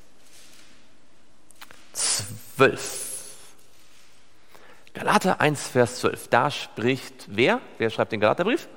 [1.93, 3.07] 12.
[4.95, 6.29] Galater 1, Vers 12.
[6.29, 7.61] Da spricht wer?
[7.79, 8.69] Wer schreibt den Galaterbrief?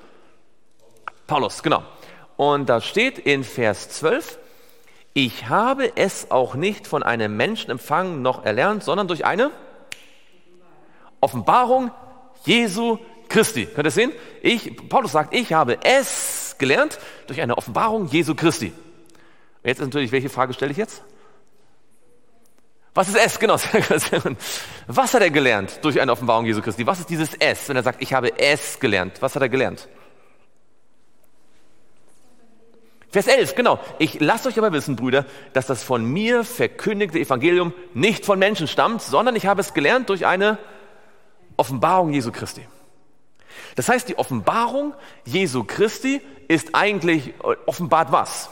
[1.26, 1.82] Paulus, genau.
[2.36, 4.38] Und da steht in Vers 12,
[5.12, 9.50] ich habe es auch nicht von einem Menschen empfangen noch erlernt, sondern durch eine
[11.20, 11.90] Offenbarung
[12.44, 13.66] Jesu Christi.
[13.66, 14.12] Könnt ihr sehen?
[14.42, 18.72] Ich, Paulus sagt, ich habe es gelernt durch eine Offenbarung Jesu Christi.
[19.62, 21.02] Jetzt ist natürlich, welche Frage stelle ich jetzt?
[22.94, 23.38] Was ist S?
[23.38, 23.56] Genau.
[24.88, 26.86] Was hat er gelernt durch eine Offenbarung Jesu Christi?
[26.86, 29.22] Was ist dieses S, wenn er sagt, ich habe S gelernt?
[29.22, 29.88] Was hat er gelernt?
[33.10, 33.80] Vers 11, genau.
[33.98, 38.68] Ich lasse euch aber wissen, Brüder, dass das von mir verkündigte Evangelium nicht von Menschen
[38.68, 40.58] stammt, sondern ich habe es gelernt durch eine
[41.60, 42.66] Offenbarung Jesu Christi.
[43.76, 44.94] Das heißt, die Offenbarung
[45.24, 47.34] Jesu Christi ist eigentlich
[47.66, 48.50] offenbart was?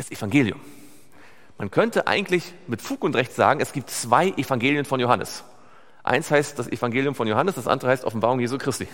[0.00, 0.60] das Evangelium.
[1.58, 5.44] Man könnte eigentlich mit Fug und Recht sagen, es gibt zwei Evangelien von Johannes.
[6.02, 8.88] Eins heißt das Evangelium von Johannes, das andere heißt Offenbarung Jesu Christi.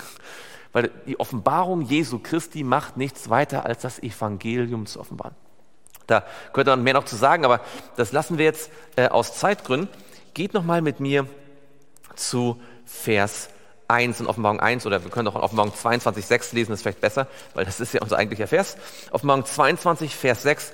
[0.72, 5.36] Weil die Offenbarung Jesu Christi macht nichts weiter, als das Evangelium zu offenbaren.
[6.06, 7.60] Da könnte man mehr noch zu sagen, aber
[7.96, 9.88] das lassen wir jetzt äh, aus Zeitgründen.
[10.34, 11.26] Geht nochmal mit mir
[12.14, 13.48] zu Vers
[13.88, 16.82] 1 in Offenbarung 1 oder wir können auch in Offenbarung 22, 6 lesen, das ist
[16.82, 18.76] vielleicht besser, weil das ist ja unser eigentlicher Vers.
[19.10, 20.72] Offenbarung 22, Vers 6,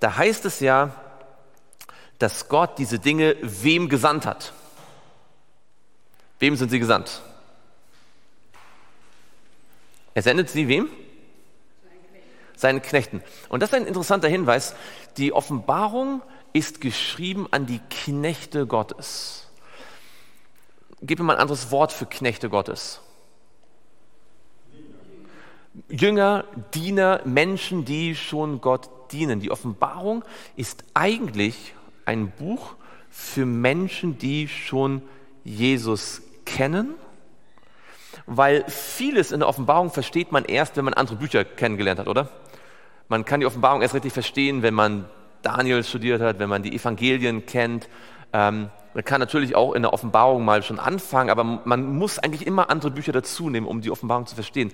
[0.00, 0.94] da heißt es ja,
[2.18, 4.52] dass Gott diese Dinge wem gesandt hat?
[6.38, 7.22] Wem sind sie gesandt?
[10.14, 10.88] Er sendet sie wem?
[12.56, 13.22] Seinen Knechten.
[13.48, 14.74] Und das ist ein interessanter Hinweis.
[15.16, 19.48] Die Offenbarung ist geschrieben an die Knechte Gottes.
[21.00, 23.00] Gib mir mal ein anderes Wort für Knechte Gottes.
[25.88, 29.40] Jünger, Diener, Menschen, die schon Gott dienen.
[29.40, 30.24] Die Offenbarung
[30.56, 32.74] ist eigentlich ein Buch
[33.10, 35.02] für Menschen, die schon
[35.44, 36.94] Jesus kennen,
[38.26, 42.28] weil vieles in der Offenbarung versteht man erst, wenn man andere Bücher kennengelernt hat, oder?
[43.12, 45.04] Man kann die Offenbarung erst richtig verstehen, wenn man
[45.42, 47.86] Daniel studiert hat, wenn man die Evangelien kennt.
[48.32, 52.46] Ähm, man kann natürlich auch in der Offenbarung mal schon anfangen, aber man muss eigentlich
[52.46, 54.72] immer andere Bücher dazu nehmen, um die Offenbarung zu verstehen.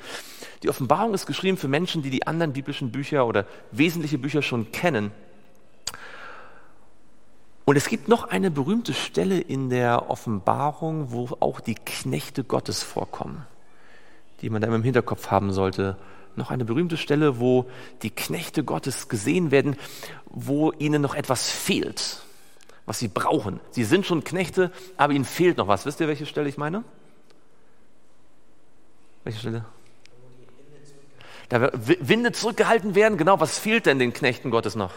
[0.62, 4.70] Die Offenbarung ist geschrieben für Menschen, die die anderen biblischen Bücher oder wesentliche Bücher schon
[4.70, 5.10] kennen.
[7.64, 12.84] Und es gibt noch eine berühmte Stelle in der Offenbarung, wo auch die Knechte Gottes
[12.84, 13.44] vorkommen,
[14.42, 15.96] die man da im Hinterkopf haben sollte.
[16.38, 17.68] Noch eine berühmte Stelle, wo
[18.02, 19.76] die Knechte Gottes gesehen werden,
[20.26, 22.22] wo ihnen noch etwas fehlt
[22.88, 23.60] was sie brauchen.
[23.70, 25.84] Sie sind schon Knechte, aber ihnen fehlt noch was.
[25.84, 26.84] Wisst ihr, welche Stelle ich meine?
[29.24, 29.66] Welche Stelle?
[31.50, 33.18] Da Winde zurückgehalten werden.
[33.18, 34.94] Genau, was fehlt denn den Knechten Gottes noch?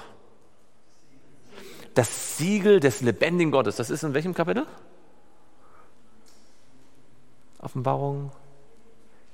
[1.94, 3.76] Das Siegel des lebendigen Gottes.
[3.76, 4.66] Das ist in welchem Kapitel?
[7.60, 8.32] Offenbarung.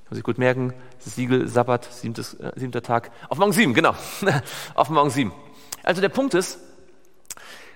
[0.09, 0.73] Muss ich gut merken.
[1.03, 3.11] Das Siegel, Sabbat, siebtes, äh, siebter Tag.
[3.29, 3.95] Offenbarung 7, genau.
[4.75, 5.31] Offenbarung 7.
[5.83, 6.59] Also der Punkt ist,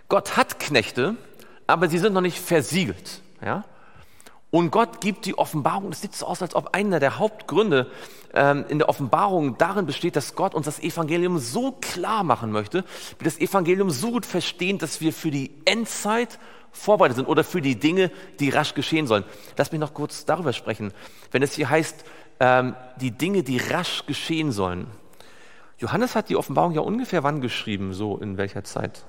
[0.07, 1.15] Gott hat Knechte,
[1.67, 3.21] aber sie sind noch nicht versiegelt.
[3.43, 3.63] Ja?
[4.49, 7.89] Und Gott gibt die Offenbarung, es sieht so aus, als ob einer der Hauptgründe
[8.33, 12.83] ähm, in der Offenbarung darin besteht, dass Gott uns das Evangelium so klar machen möchte,
[13.17, 16.37] wir das Evangelium so gut verstehen, dass wir für die Endzeit
[16.71, 19.23] vorbereitet sind oder für die Dinge, die rasch geschehen sollen.
[19.57, 20.93] Lass mich noch kurz darüber sprechen.
[21.31, 22.03] Wenn es hier heißt,
[22.41, 24.87] ähm, die Dinge, die rasch geschehen sollen.
[25.77, 29.03] Johannes hat die Offenbarung ja ungefähr wann geschrieben, so in welcher Zeit?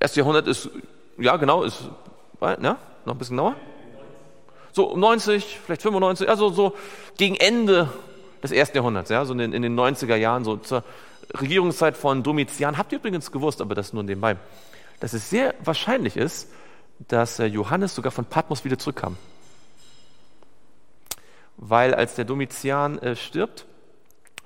[0.00, 0.70] Erste Jahrhundert ist,
[1.18, 1.88] ja genau, ist,
[2.40, 3.54] ja, noch ein bisschen genauer.
[4.72, 6.74] So 90, vielleicht 95, also so
[7.16, 7.88] gegen Ende
[8.42, 10.82] des ersten Jahrhunderts, ja, so in den, in den 90er Jahren, so zur
[11.40, 12.76] Regierungszeit von Domitian.
[12.76, 14.36] Habt ihr übrigens gewusst, aber das nur nebenbei,
[14.98, 16.50] dass es sehr wahrscheinlich ist,
[17.06, 19.16] dass äh, Johannes sogar von Patmos wieder zurückkam.
[21.62, 23.66] Weil als der Domitian äh, stirbt,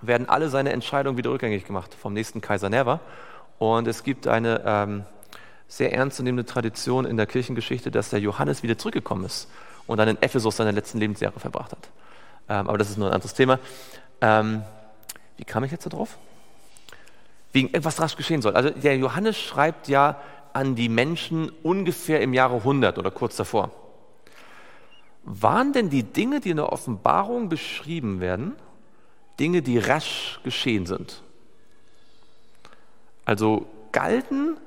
[0.02, 2.98] werden alle seine Entscheidungen wieder rückgängig gemacht vom nächsten Kaiser Nerva.
[3.58, 5.04] Und es gibt eine ähm,
[5.68, 9.48] sehr ernstzunehmende Tradition in der Kirchengeschichte, dass der Johannes wieder zurückgekommen ist
[9.86, 11.88] und dann in Ephesus seine letzten Lebensjahre verbracht hat.
[12.48, 13.60] Ähm, aber das ist nur ein anderes Thema.
[14.20, 14.64] Ähm,
[15.36, 16.18] wie kam ich jetzt darauf?
[17.52, 18.56] Wegen etwas rasch geschehen soll.
[18.56, 20.20] Also der Johannes schreibt ja
[20.52, 23.70] an die Menschen ungefähr im Jahre 100 oder kurz davor.
[25.24, 28.54] Waren denn die Dinge, die in der Offenbarung beschrieben werden,
[29.40, 31.22] Dinge, die rasch geschehen sind?
[33.24, 34.58] Also galten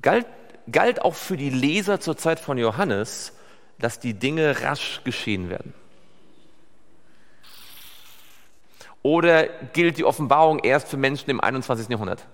[0.00, 0.26] galt,
[0.70, 3.32] galt auch für die Leser zur Zeit von Johannes,
[3.78, 5.74] dass die Dinge rasch geschehen werden.
[9.02, 11.88] Oder gilt die Offenbarung erst für Menschen im 21.
[11.88, 12.26] Jahrhundert?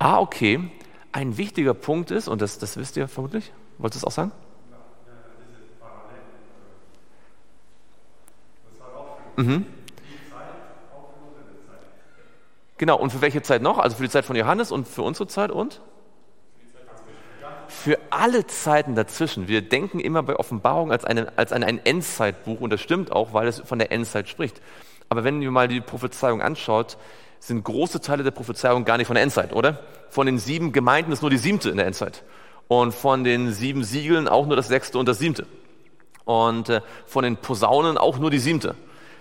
[0.00, 0.70] Ah, okay.
[1.12, 4.32] Ein wichtiger Punkt ist, und das, das wisst ihr vermutlich, wolltest du es auch sagen?
[9.36, 9.66] Mhm.
[12.78, 13.76] Genau, und für welche Zeit noch?
[13.76, 15.82] Also für die Zeit von Johannes und für unsere Zeit und?
[17.68, 19.48] Für alle Zeiten dazwischen.
[19.48, 23.34] Wir denken immer bei Offenbarung als, eine, als ein, ein Endzeitbuch und das stimmt auch,
[23.34, 24.62] weil es von der Endzeit spricht.
[25.10, 26.96] Aber wenn ihr mal die Prophezeiung anschaut,
[27.40, 29.80] sind große Teile der Prophezeiung gar nicht von der Endzeit, oder?
[30.10, 32.22] Von den sieben Gemeinden ist nur die siebte in der Endzeit.
[32.68, 35.46] Und von den sieben Siegeln auch nur das sechste und das siebte.
[36.24, 38.76] Und äh, von den Posaunen auch nur die siebte.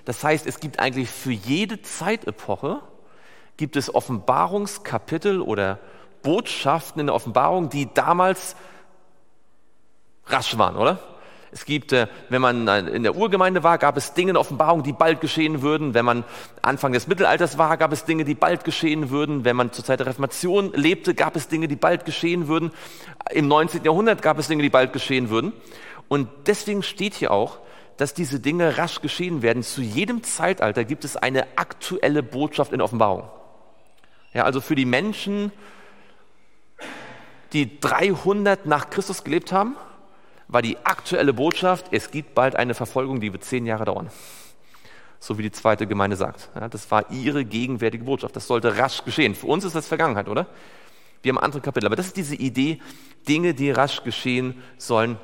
[0.05, 2.81] Das heißt, es gibt eigentlich für jede Zeitepoche
[3.57, 5.79] gibt es Offenbarungskapitel oder
[6.21, 8.55] Botschaften in der Offenbarung, die damals
[10.25, 10.99] rasch waren, oder?
[11.51, 14.93] Es gibt, äh, wenn man in der Urgemeinde war, gab es Dinge in Offenbarung, die
[14.93, 15.93] bald geschehen würden.
[15.93, 16.23] Wenn man
[16.61, 19.45] Anfang des Mittelalters war, gab es Dinge, die bald geschehen würden.
[19.45, 22.71] Wenn man zur Zeit der Reformation lebte, gab es Dinge, die bald geschehen würden.
[23.31, 23.83] Im 19.
[23.83, 25.53] Jahrhundert gab es Dinge, die bald geschehen würden.
[26.07, 27.59] Und deswegen steht hier auch,
[27.97, 29.63] dass diese Dinge rasch geschehen werden.
[29.63, 33.29] Zu jedem Zeitalter gibt es eine aktuelle Botschaft in Offenbarung.
[34.33, 35.51] Ja, also für die Menschen,
[37.51, 39.75] die 300 nach Christus gelebt haben,
[40.49, 44.09] war die aktuelle Botschaft, es gibt bald eine Verfolgung, die wird zehn Jahre dauern.
[45.19, 46.49] so wie die zweite Gemeinde sagt.
[46.55, 48.35] Ja, das war ihre gegenwärtige Botschaft.
[48.35, 49.35] Das sollte rasch geschehen.
[49.35, 50.47] Für uns ist das Vergangenheit, oder?
[51.21, 51.85] Wir haben andere Kapitel.
[51.87, 52.79] Aber das ist diese Idee,
[53.27, 55.17] Dinge, die rasch geschehen sollen.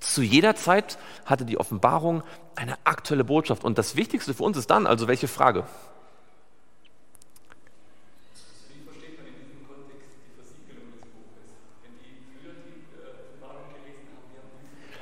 [0.00, 2.22] Zu jeder Zeit hatte die Offenbarung
[2.56, 3.64] eine aktuelle Botschaft.
[3.64, 5.64] Und das Wichtigste für uns ist dann, also welche Frage?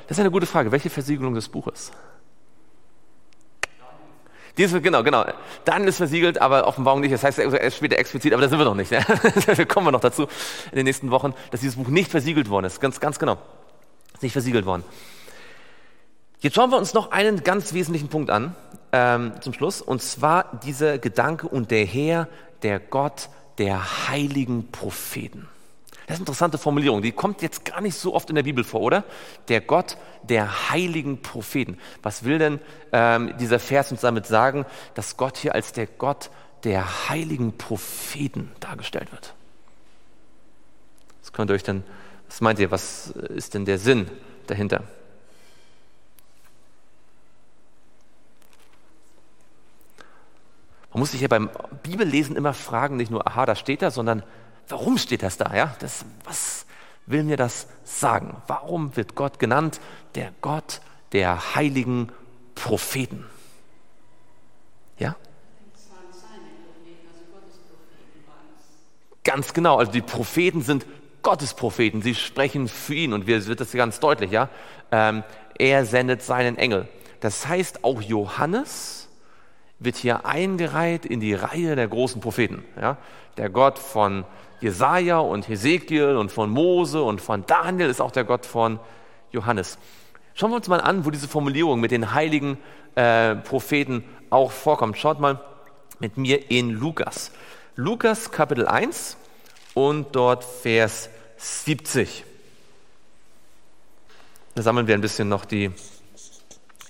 [0.08, 0.72] Das ist eine gute Frage.
[0.72, 1.92] Welche Versiegelung des Buches?
[4.56, 5.24] Diese, genau, genau.
[5.64, 7.12] Dann ist versiegelt, aber Offenbarung nicht.
[7.12, 7.40] Das heißt
[7.76, 8.90] später explizit, aber da sind wir noch nicht.
[8.90, 9.66] Ne?
[9.68, 10.22] kommen wir noch dazu
[10.72, 12.80] in den nächsten Wochen, dass dieses Buch nicht versiegelt worden ist.
[12.80, 13.38] Ganz, ganz genau.
[14.14, 14.82] Ist nicht versiegelt worden.
[16.40, 18.56] Jetzt schauen wir uns noch einen ganz wesentlichen Punkt an
[18.92, 22.28] ähm, zum Schluss, und zwar dieser Gedanke und der Herr,
[22.62, 25.48] der Gott der heiligen Propheten.
[26.08, 28.64] Das ist eine interessante Formulierung, die kommt jetzt gar nicht so oft in der Bibel
[28.64, 29.04] vor, oder?
[29.48, 31.76] Der Gott der heiligen Propheten.
[32.02, 32.60] Was will denn
[32.92, 36.30] ähm, dieser Vers uns damit sagen, dass Gott hier als der Gott
[36.64, 39.34] der heiligen Propheten dargestellt wird?
[41.20, 41.84] Was könnt ihr euch denn,
[42.26, 44.10] was meint ihr, was ist denn der Sinn
[44.46, 44.84] dahinter?
[50.90, 51.50] Man muss sich ja beim
[51.82, 54.22] Bibellesen immer fragen, nicht nur, aha, da steht da, sondern
[54.68, 55.54] Warum steht das da?
[55.54, 55.76] Ja?
[55.78, 56.66] Das, was
[57.06, 58.36] will mir das sagen?
[58.46, 59.80] Warum wird Gott genannt
[60.14, 60.80] der Gott
[61.12, 62.12] der heiligen
[62.54, 63.24] Propheten?
[64.98, 65.16] Ja?
[69.24, 70.86] Ganz genau, also die Propheten sind
[71.22, 74.48] Gottes Propheten, sie sprechen für ihn und wir wird das ganz deutlich, ja.
[74.90, 75.24] Ähm,
[75.58, 76.88] er sendet seinen Engel.
[77.20, 78.97] Das heißt, auch Johannes
[79.78, 82.64] wird hier eingereiht in die Reihe der großen Propheten.
[82.80, 82.96] Ja?
[83.36, 84.24] Der Gott von
[84.60, 88.80] Jesaja und Hesekiel und von Mose und von Daniel ist auch der Gott von
[89.30, 89.78] Johannes.
[90.34, 92.58] Schauen wir uns mal an, wo diese Formulierung mit den heiligen
[92.94, 94.98] äh, Propheten auch vorkommt.
[94.98, 95.40] Schaut mal
[96.00, 97.32] mit mir in Lukas.
[97.76, 99.16] Lukas Kapitel 1
[99.74, 102.24] und dort Vers 70.
[104.54, 105.70] Da sammeln wir ein bisschen noch die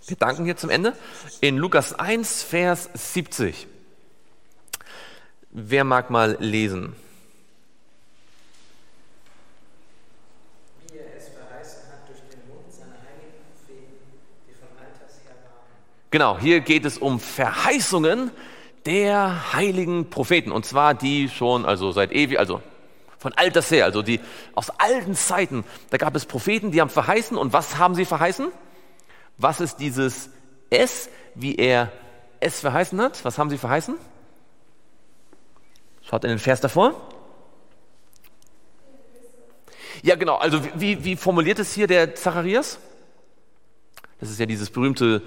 [0.08, 0.94] Gedanken hier zum Ende.
[1.40, 3.66] In Lukas 1, Vers 70.
[5.50, 6.96] Wer mag mal lesen?
[16.10, 18.30] Genau, hier geht es um Verheißungen
[18.86, 20.52] der heiligen Propheten.
[20.52, 22.62] Und zwar die schon, also seit ewig, also
[23.18, 24.20] von alters her, also die
[24.54, 25.64] aus alten Zeiten.
[25.90, 27.36] Da gab es Propheten, die haben verheißen.
[27.36, 28.48] Und was haben sie verheißen?
[29.38, 30.30] Was ist dieses
[30.68, 31.92] S, wie er
[32.40, 33.24] es verheißen hat?
[33.24, 33.94] Was haben sie verheißen?
[36.02, 36.94] Schaut in den Vers davor.
[40.02, 40.36] Ja, genau.
[40.36, 42.78] Also wie, wie formuliert es hier der Zacharias?
[44.20, 45.22] Das ist ja dieses berühmte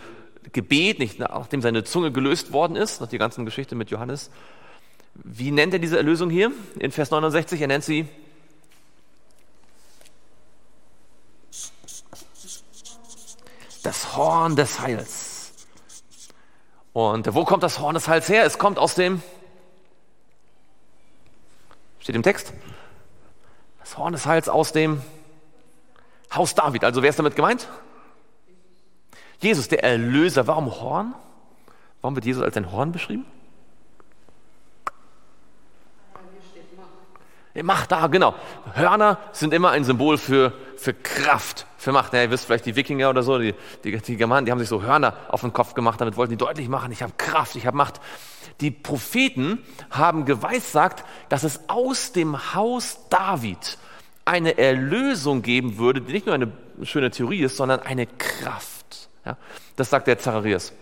[0.52, 4.32] Gebet, nicht nachdem seine Zunge gelöst worden ist, nach der ganzen Geschichte mit Johannes.
[5.13, 6.52] Wie nennt er diese Erlösung hier?
[6.80, 8.08] In Vers 69, er nennt sie
[13.84, 15.54] das Horn des Heils.
[16.94, 18.46] Und wo kommt das Horn des Heils her?
[18.46, 19.22] Es kommt aus dem,
[22.00, 22.54] steht im Text,
[23.80, 25.02] das Horn des Heils aus dem
[26.34, 26.84] Haus David.
[26.84, 27.67] Also wer ist damit gemeint?
[29.39, 30.48] Jesus, der Erlöser.
[30.48, 31.13] Warum Horn?
[32.02, 33.26] Warum wird Jesus als ein Horn beschrieben?
[37.53, 38.34] Macht da, genau.
[38.74, 42.13] Hörner sind immer ein Symbol für, für Kraft, für Macht.
[42.13, 44.69] Ja, ihr wisst vielleicht, die Wikinger oder so, die, die, die Germanen, die haben sich
[44.69, 47.65] so Hörner auf den Kopf gemacht, damit wollten die deutlich machen, ich habe Kraft, ich
[47.65, 47.99] habe Macht.
[48.61, 53.79] Die Propheten haben geweissagt, dass es aus dem Haus David
[54.25, 56.51] eine Erlösung geben würde, die nicht nur eine
[56.84, 59.09] schöne Theorie ist, sondern eine Kraft.
[59.25, 59.38] Ja,
[59.75, 60.73] das sagt der Zacharias.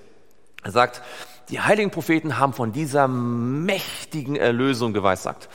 [0.63, 1.01] Er sagt,
[1.47, 5.47] die heiligen Propheten haben von dieser mächtigen Erlösung geweissagt.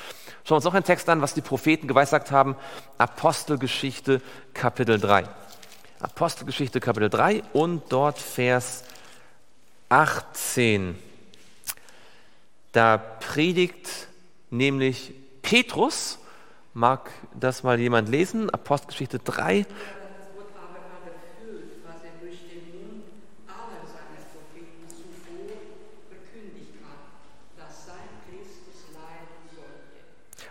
[0.47, 2.55] Schauen wir uns noch einen Text an, was die Propheten geweissagt haben.
[2.99, 4.21] Apostelgeschichte
[4.53, 5.25] Kapitel 3.
[6.01, 8.85] Apostelgeschichte Kapitel 3 und dort Vers
[9.89, 10.99] 18.
[12.73, 13.89] Da predigt
[14.51, 16.19] nämlich Petrus,
[16.75, 19.65] mag das mal jemand lesen, Apostelgeschichte 3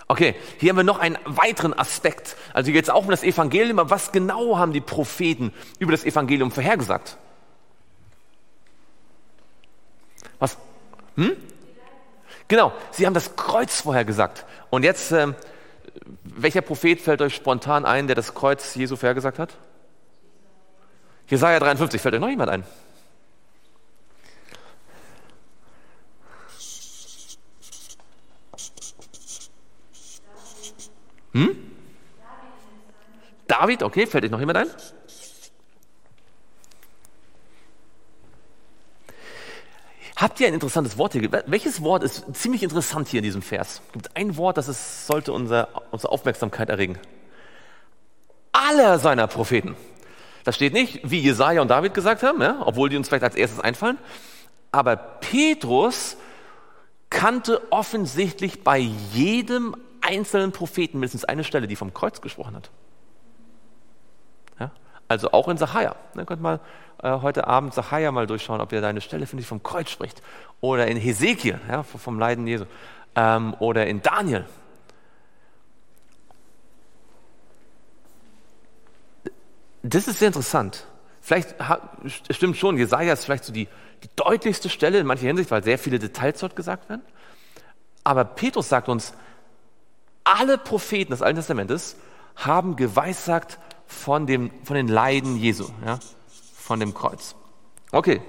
[0.07, 2.35] Okay, hier haben wir noch einen weiteren Aspekt.
[2.53, 6.51] Also es auch um das Evangelium, aber was genau haben die Propheten über das Evangelium
[6.51, 7.17] vorhergesagt?
[10.39, 10.57] Was?
[11.15, 11.37] Hm?
[12.47, 14.45] Genau, sie haben das Kreuz vorhergesagt.
[14.69, 15.33] Und jetzt, äh,
[16.23, 19.55] welcher Prophet fällt euch spontan ein, der das Kreuz Jesu vorhergesagt hat?
[21.27, 22.63] Jesaja 53, fällt euch noch jemand ein?
[33.47, 34.67] David, okay, fällt euch noch jemand ein?
[40.15, 41.29] Habt ihr ein interessantes Wort hier?
[41.47, 43.81] Welches Wort ist ziemlich interessant hier in diesem Vers?
[43.87, 46.97] Es gibt ein Wort, das ist, sollte unser, unsere Aufmerksamkeit erregen.
[48.51, 49.75] Aller seiner Propheten.
[50.43, 53.35] Das steht nicht, wie Jesaja und David gesagt haben, ja, obwohl die uns vielleicht als
[53.35, 53.97] erstes einfallen.
[54.71, 56.15] Aber Petrus
[57.09, 62.69] kannte offensichtlich bei jedem einzelnen Propheten mindestens eine Stelle, die vom Kreuz gesprochen hat.
[64.59, 64.71] Ja,
[65.07, 65.95] also auch in Sacharja.
[66.15, 66.59] Ihr könnt mal
[67.01, 69.89] äh, heute Abend Sacharja mal durchschauen, ob ihr da eine Stelle findet, die vom Kreuz
[69.89, 70.21] spricht.
[70.61, 72.65] Oder in Hesekiel, ja, vom Leiden Jesu.
[73.15, 74.45] Ähm, oder in Daniel.
[79.83, 80.87] Das ist sehr interessant.
[81.19, 81.55] Vielleicht
[82.31, 83.67] stimmt schon, Jesaja ist vielleicht so die,
[84.03, 87.01] die deutlichste Stelle in mancher Hinsicht, weil sehr viele Details dort gesagt werden.
[88.03, 89.13] Aber Petrus sagt uns,
[90.33, 91.95] alle Propheten des Alten Testamentes
[92.35, 95.99] haben geweissagt von, dem, von den Leiden Jesu, ja,
[96.55, 97.35] von dem Kreuz.
[97.91, 98.21] Okay,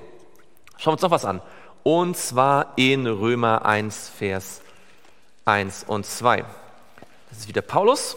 [0.76, 1.40] schauen wir uns noch was an.
[1.82, 4.60] Und zwar in Römer 1, Vers
[5.46, 6.44] 1 und 2.
[7.30, 8.16] Das ist wieder Paulus.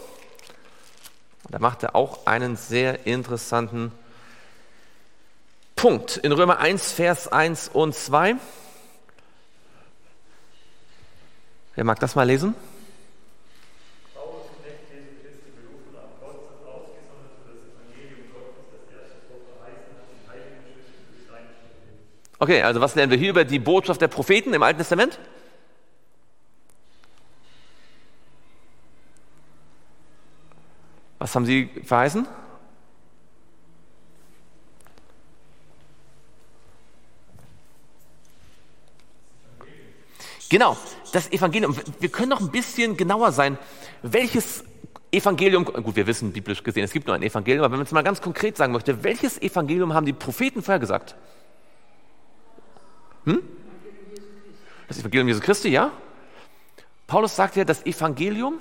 [1.50, 3.92] Da macht er auch einen sehr interessanten
[5.76, 6.18] Punkt.
[6.18, 8.36] In Römer 1, Vers 1 und 2.
[11.74, 12.54] Wer mag das mal lesen?
[22.40, 25.18] Okay, also was lernen wir hier über die Botschaft der Propheten im Alten Testament?
[31.18, 32.28] Was haben sie verheißen?
[40.48, 40.78] Genau,
[41.12, 41.76] das Evangelium.
[42.00, 43.58] Wir können noch ein bisschen genauer sein.
[44.02, 44.64] Welches
[45.10, 47.92] Evangelium, gut, wir wissen biblisch gesehen, es gibt nur ein Evangelium, aber wenn man es
[47.92, 51.16] mal ganz konkret sagen möchte, welches Evangelium haben die Propheten vorher gesagt?
[53.28, 53.42] Hm?
[54.88, 55.92] Das Evangelium Jesu Christi, ja?
[57.06, 58.58] Paulus sagt ja, das Evangelium.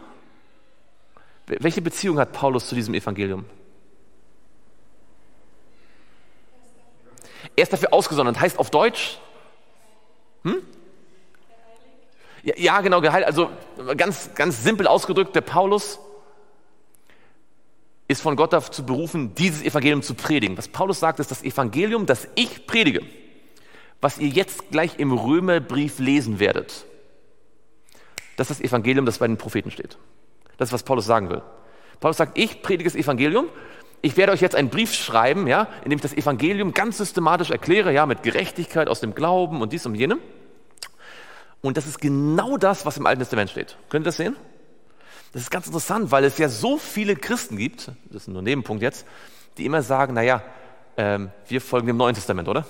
[1.46, 3.46] Welche Beziehung hat Paulus zu diesem Evangelium?
[7.56, 9.20] Er ist dafür ausgesondert, heißt auf Deutsch.
[10.44, 10.62] Hm?
[12.44, 13.26] Ja, genau, geheilt.
[13.26, 13.50] Also
[13.96, 16.00] ganz, ganz simpel ausgedrückt, der Paulus
[18.10, 20.58] ist von Gott dazu berufen, dieses Evangelium zu predigen.
[20.58, 23.06] Was Paulus sagt, ist das Evangelium, das ich predige
[24.02, 26.86] was ihr jetzt gleich im Römerbrief lesen werdet.
[28.36, 29.98] Das ist das Evangelium, das bei den Propheten steht.
[30.58, 31.42] Das ist, was Paulus sagen will.
[32.00, 33.48] Paulus sagt, ich predige das Evangelium.
[34.02, 37.50] Ich werde euch jetzt einen Brief schreiben, ja, in dem ich das Evangelium ganz systematisch
[37.50, 40.20] erkläre, ja, mit Gerechtigkeit aus dem Glauben und dies und jenem.
[41.62, 43.78] Und das ist genau das, was im Alten Testament steht.
[43.90, 44.36] Könnt ihr das sehen?
[45.34, 48.46] Das ist ganz interessant, weil es ja so viele Christen gibt, das ist nur ein
[48.46, 49.06] Nebenpunkt jetzt,
[49.58, 50.44] die immer sagen, naja,
[50.96, 52.66] ähm, wir folgen dem Neuen Testament, oder?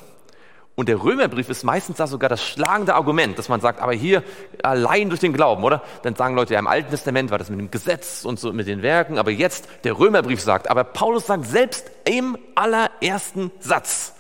[0.80, 4.24] Und der Römerbrief ist meistens da sogar das schlagende Argument, dass man sagt, aber hier
[4.62, 5.82] allein durch den Glauben, oder?
[6.04, 8.68] Dann sagen Leute, ja, im Alten Testament war das mit dem Gesetz und so mit
[8.68, 14.14] den Werken, aber jetzt der Römerbrief sagt, aber Paulus sagt selbst im allerersten Satz,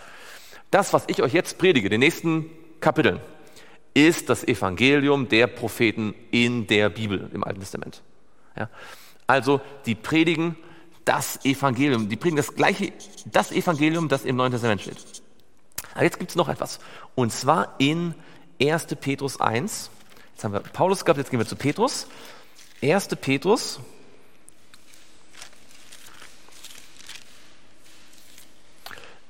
[0.72, 2.49] das, was ich euch jetzt predige, den nächsten
[2.80, 3.20] Kapiteln,
[3.93, 8.01] ist das Evangelium der Propheten in der Bibel, im Alten Testament.
[8.58, 8.68] Ja?
[9.28, 10.55] Also, die predigen
[11.05, 12.93] das Evangelium, die predigen das gleiche,
[13.26, 14.97] das Evangelium, das im Neuen Testament steht.
[15.97, 16.79] Aber jetzt gibt es noch etwas.
[17.15, 18.13] Und zwar in
[18.61, 18.85] 1.
[19.01, 19.89] Petrus 1.
[20.31, 22.05] Jetzt haben wir Paulus gehabt, jetzt gehen wir zu Petrus.
[22.83, 23.07] 1.
[23.19, 23.79] Petrus.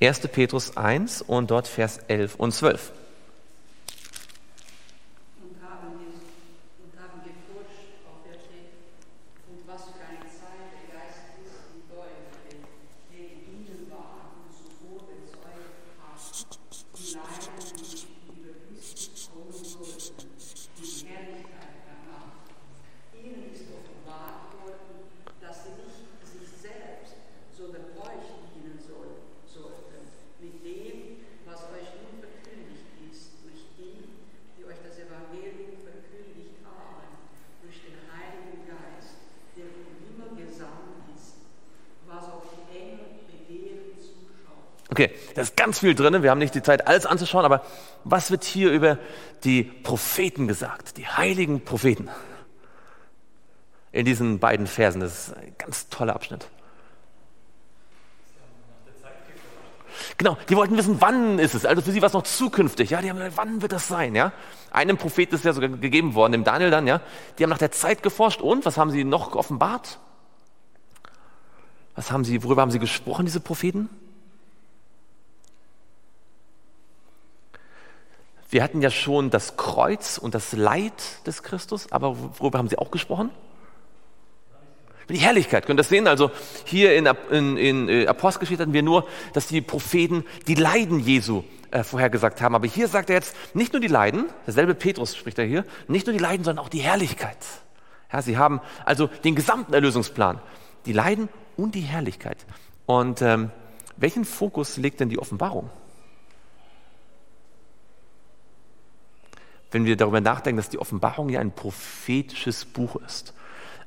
[0.02, 2.92] Erste Petrus 1 und dort Vers 11 und 12.
[44.98, 46.24] Okay, da ist ganz viel drin.
[46.24, 47.62] Wir haben nicht die Zeit, alles anzuschauen, aber
[48.04, 48.98] was wird hier über
[49.44, 52.10] die Propheten gesagt, die heiligen Propheten?
[53.92, 55.00] In diesen beiden Versen.
[55.00, 56.48] Das ist ein ganz toller Abschnitt.
[60.18, 61.68] Genau, die wollten wissen, wann ist es.
[61.68, 62.90] Also für sie war es noch zukünftig.
[62.90, 64.16] Ja, die haben gesagt, wann wird das sein?
[64.16, 64.32] Ja,
[64.72, 66.88] einem Propheten ist ja sogar gegeben worden, dem Daniel dann.
[66.88, 67.00] Ja,
[67.38, 70.00] die haben nach der Zeit geforscht und was haben sie noch offenbart?
[71.94, 73.88] Was haben sie, worüber haben sie gesprochen, diese Propheten?
[78.50, 82.78] Wir hatten ja schon das Kreuz und das Leid des Christus, aber worüber haben sie
[82.78, 83.30] auch gesprochen?
[85.10, 85.66] Die Herrlichkeit.
[85.66, 86.08] Könnt ihr das sehen?
[86.08, 86.32] Also
[86.66, 91.44] hier in, in, in äh, Apostelgeschichte hatten wir nur, dass die Propheten die Leiden Jesu
[91.72, 92.56] äh, vorhergesagt haben.
[92.56, 96.08] Aber hier sagt er jetzt nicht nur die Leiden, derselbe Petrus spricht er hier, nicht
[96.08, 97.38] nur die Leiden, sondern auch die Herrlichkeit.
[98.12, 100.40] Ja, sie haben also den gesamten Erlösungsplan,
[100.86, 102.46] die Leiden und die Herrlichkeit.
[102.86, 103.52] Und ähm,
[103.96, 105.70] welchen Fokus legt denn die Offenbarung?
[109.72, 113.34] Wenn wir darüber nachdenken, dass die Offenbarung ja ein prophetisches Buch ist.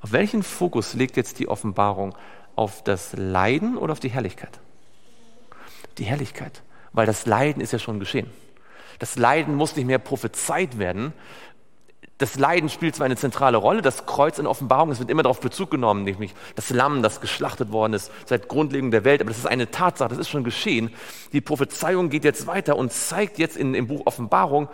[0.02, 2.14] Auf welchen Fokus legt jetzt die Offenbarung?
[2.56, 4.60] Auf das Leiden oder auf die Herrlichkeit?
[5.98, 6.62] Die Herrlichkeit
[6.92, 8.30] weil das Leiden ist ja schon geschehen.
[8.98, 11.12] Das Leiden muss nicht mehr prophezeit werden.
[12.18, 15.40] Das Leiden spielt zwar eine zentrale Rolle, das Kreuz in Offenbarung, es wird immer darauf
[15.40, 19.38] Bezug genommen, nämlich das Lamm, das geschlachtet worden ist seit Grundlegung der Welt, aber das
[19.38, 20.92] ist eine Tatsache, das ist schon geschehen.
[21.32, 24.68] Die Prophezeiung geht jetzt weiter und zeigt jetzt in, im Buch Offenbarung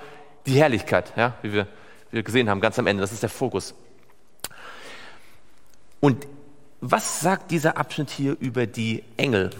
[0.46, 1.64] die Herrlichkeit, ja, wie, wir,
[2.10, 3.74] wie wir gesehen haben, ganz am Ende, das ist der Fokus.
[6.00, 6.26] Und
[6.80, 9.50] was sagt dieser Abschnitt hier über die Engel?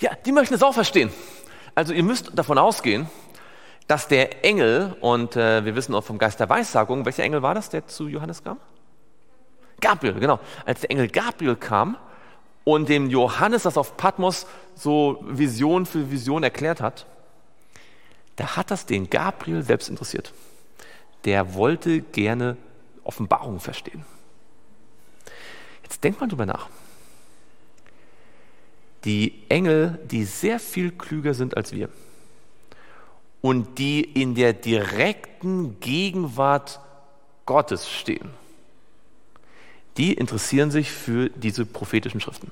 [0.00, 1.12] Ja, die möchten es auch verstehen.
[1.74, 3.08] Also ihr müsst davon ausgehen,
[3.86, 7.54] dass der Engel, und äh, wir wissen auch vom Geist der Weissagung, welcher Engel war
[7.54, 8.58] das, der zu Johannes kam?
[9.80, 10.40] Gabriel, genau.
[10.64, 11.96] Als der Engel Gabriel kam
[12.64, 17.06] und dem Johannes das auf Patmos so Vision für Vision erklärt hat,
[18.36, 20.32] da hat das den Gabriel selbst interessiert.
[21.24, 22.56] Der wollte gerne
[23.04, 24.04] Offenbarungen verstehen.
[25.82, 26.68] Jetzt denkt mal drüber nach
[29.04, 31.88] die Engel, die sehr viel klüger sind als wir
[33.40, 36.80] und die in der direkten Gegenwart
[37.46, 38.30] Gottes stehen,
[39.96, 42.50] die interessieren sich für diese prophetischen Schriften.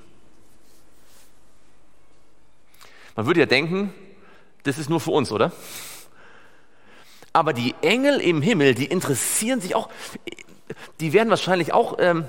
[3.16, 3.93] Man würde ja denken,
[4.62, 5.53] das ist nur für uns, oder?
[7.32, 9.89] Aber die Engel im Himmel, die interessieren sich auch,
[11.01, 12.24] die werden wahrscheinlich auch ähm,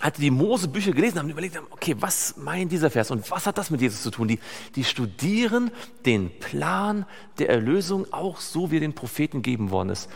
[0.00, 3.56] als die Mose-Bücher gelesen haben, überlegt haben, okay, was meint dieser Vers und was hat
[3.56, 4.28] das mit Jesus zu tun?
[4.28, 4.38] Die,
[4.74, 5.70] die studieren
[6.04, 7.06] den Plan
[7.38, 10.10] der Erlösung auch so, wie er den Propheten gegeben worden ist.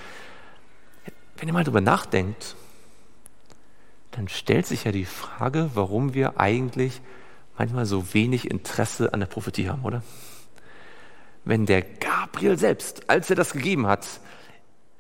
[1.37, 2.57] Wenn ihr mal darüber nachdenkt,
[4.13, 7.01] dann stellt sich ja die Frage, warum wir eigentlich
[7.57, 10.03] manchmal so wenig Interesse an der Prophetie haben, oder?
[11.45, 14.07] Wenn der Gabriel selbst, als er das gegeben hat,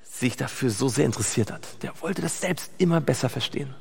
[0.02, 3.74] sich dafür so sehr interessiert hat, der wollte das selbst immer besser verstehen.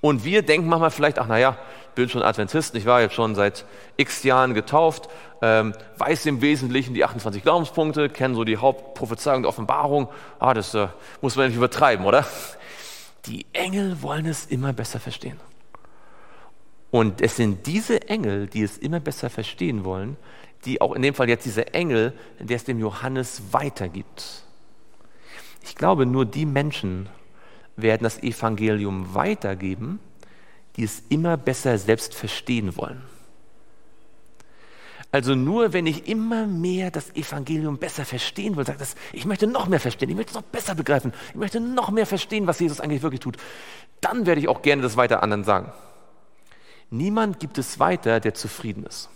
[0.00, 1.58] Und wir denken manchmal vielleicht, ach naja,
[1.94, 3.64] bin schon Adventist, ich war jetzt schon seit
[3.96, 5.08] x Jahren getauft,
[5.42, 10.08] ähm, weiß im Wesentlichen die 28 Glaubenspunkte, kenne so die Hauptprophezeiung der Offenbarung.
[10.38, 10.88] Ah, das äh,
[11.22, 12.26] muss man nicht übertreiben, oder?
[13.26, 15.38] Die Engel wollen es immer besser verstehen.
[16.90, 20.16] Und es sind diese Engel, die es immer besser verstehen wollen,
[20.64, 24.44] die auch in dem Fall jetzt diese Engel, der es dem Johannes weitergibt.
[25.62, 27.08] Ich glaube, nur die Menschen
[27.76, 30.00] werden das Evangelium weitergeben,
[30.76, 33.02] die es immer besser selbst verstehen wollen.
[35.12, 39.46] Also nur wenn ich immer mehr das Evangelium besser verstehen will, sagt das, ich möchte
[39.46, 42.60] noch mehr verstehen, ich möchte es noch besser begreifen, ich möchte noch mehr verstehen, was
[42.60, 43.36] Jesus eigentlich wirklich tut,
[44.00, 45.72] dann werde ich auch gerne das weiter anderen sagen.
[46.90, 49.08] Niemand gibt es weiter, der zufrieden ist.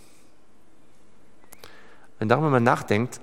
[2.19, 3.19] Wenn darüber mal nachdenkt,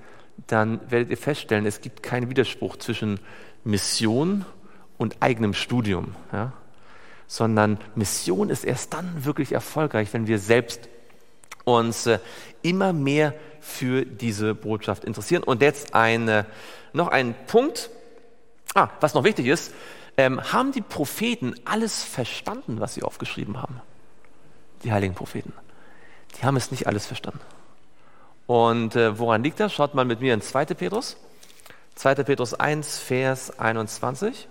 [0.47, 3.21] dann werdet ihr feststellen, es gibt keinen Widerspruch zwischen
[3.64, 4.45] Mission
[4.99, 6.53] und eigenem Studium, ja?
[7.27, 10.89] sondern Mission ist erst dann wirklich erfolgreich, wenn wir selbst
[11.69, 12.19] uns äh,
[12.62, 15.43] immer mehr für diese Botschaft interessieren.
[15.43, 16.47] Und jetzt eine,
[16.93, 17.91] noch ein Punkt,
[18.75, 19.73] ah, was noch wichtig ist,
[20.16, 23.81] ähm, haben die Propheten alles verstanden, was sie aufgeschrieben haben?
[24.83, 25.53] Die heiligen Propheten.
[26.37, 27.41] Die haben es nicht alles verstanden.
[28.47, 29.73] Und äh, woran liegt das?
[29.73, 30.66] Schaut mal mit mir in 2.
[30.66, 31.16] Petrus.
[31.97, 32.14] 2.
[32.16, 34.49] Petrus 1, Vers 21.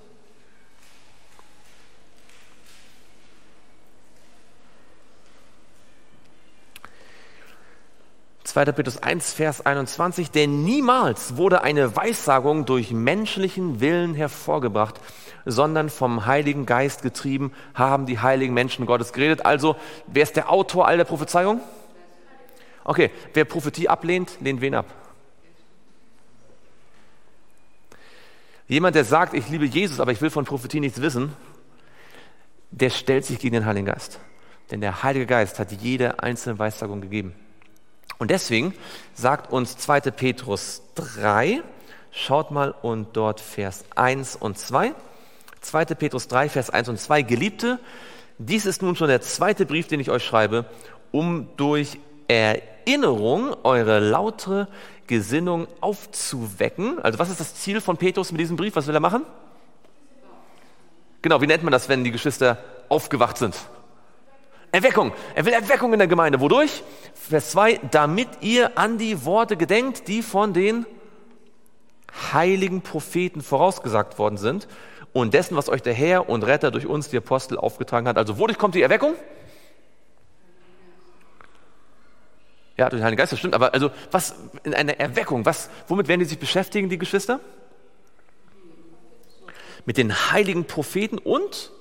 [8.47, 8.71] 2.
[8.71, 15.01] Petrus 1, Vers 21, denn niemals wurde eine Weissagung durch menschlichen Willen hervorgebracht,
[15.43, 19.45] sondern vom Heiligen Geist getrieben haben die heiligen Menschen Gottes geredet.
[19.45, 19.75] Also,
[20.07, 21.59] wer ist der Autor all der Prophezeiung?
[22.85, 24.85] Okay, wer Prophetie ablehnt, lehnt wen ab?
[28.69, 31.33] Jemand, der sagt, ich liebe Jesus, aber ich will von Prophetie nichts wissen,
[32.71, 34.21] der stellt sich gegen den Heiligen Geist.
[34.71, 37.35] Denn der Heilige Geist hat jede einzelne Weissagung gegeben.
[38.18, 38.74] Und deswegen
[39.13, 40.01] sagt uns 2.
[40.11, 41.61] Petrus 3
[42.20, 44.95] Schaut mal und dort Vers 1 und 2.
[45.61, 45.86] 2.
[45.86, 47.22] Petrus 3, Vers 1 und 2.
[47.22, 47.80] Geliebte,
[48.39, 50.65] dies ist nun schon der zweite Brief, den ich euch schreibe,
[51.11, 54.68] um durch Erinnerung eure lautere
[55.05, 56.99] Gesinnung aufzuwecken.
[57.03, 58.76] Also was ist das Ziel von Petrus mit diesem Brief?
[58.76, 59.24] Was will er machen?
[61.22, 62.57] Genau, wie nennt man das, wenn die Geschwister
[62.89, 63.55] aufgewacht sind?
[64.78, 65.11] Erweckung.
[65.34, 66.39] Er will Erweckung in der Gemeinde.
[66.39, 66.84] Wodurch?
[67.15, 70.86] Vers 2, damit ihr an die Worte gedenkt, die von den
[72.32, 74.67] heiligen Propheten vorausgesagt worden sind
[75.13, 78.17] und dessen, was euch der Herr und Retter durch uns, die Apostel, aufgetragen hat.
[78.17, 79.15] Also wodurch kommt die Erweckung?
[82.78, 83.55] Ja, durch den Heiligen Geist, das stimmt.
[83.55, 87.39] Aber also was in einer Erweckung, was, womit werden die sich beschäftigen, die Geschwister?
[89.86, 91.71] Mit den heiligen Propheten und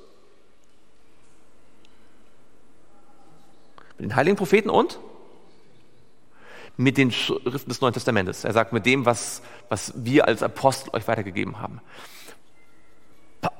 [3.99, 4.99] mit den heiligen Propheten und
[6.76, 8.44] mit den Schriften des Neuen Testamentes.
[8.44, 11.80] Er sagt mit dem, was, was wir als Apostel euch weitergegeben haben.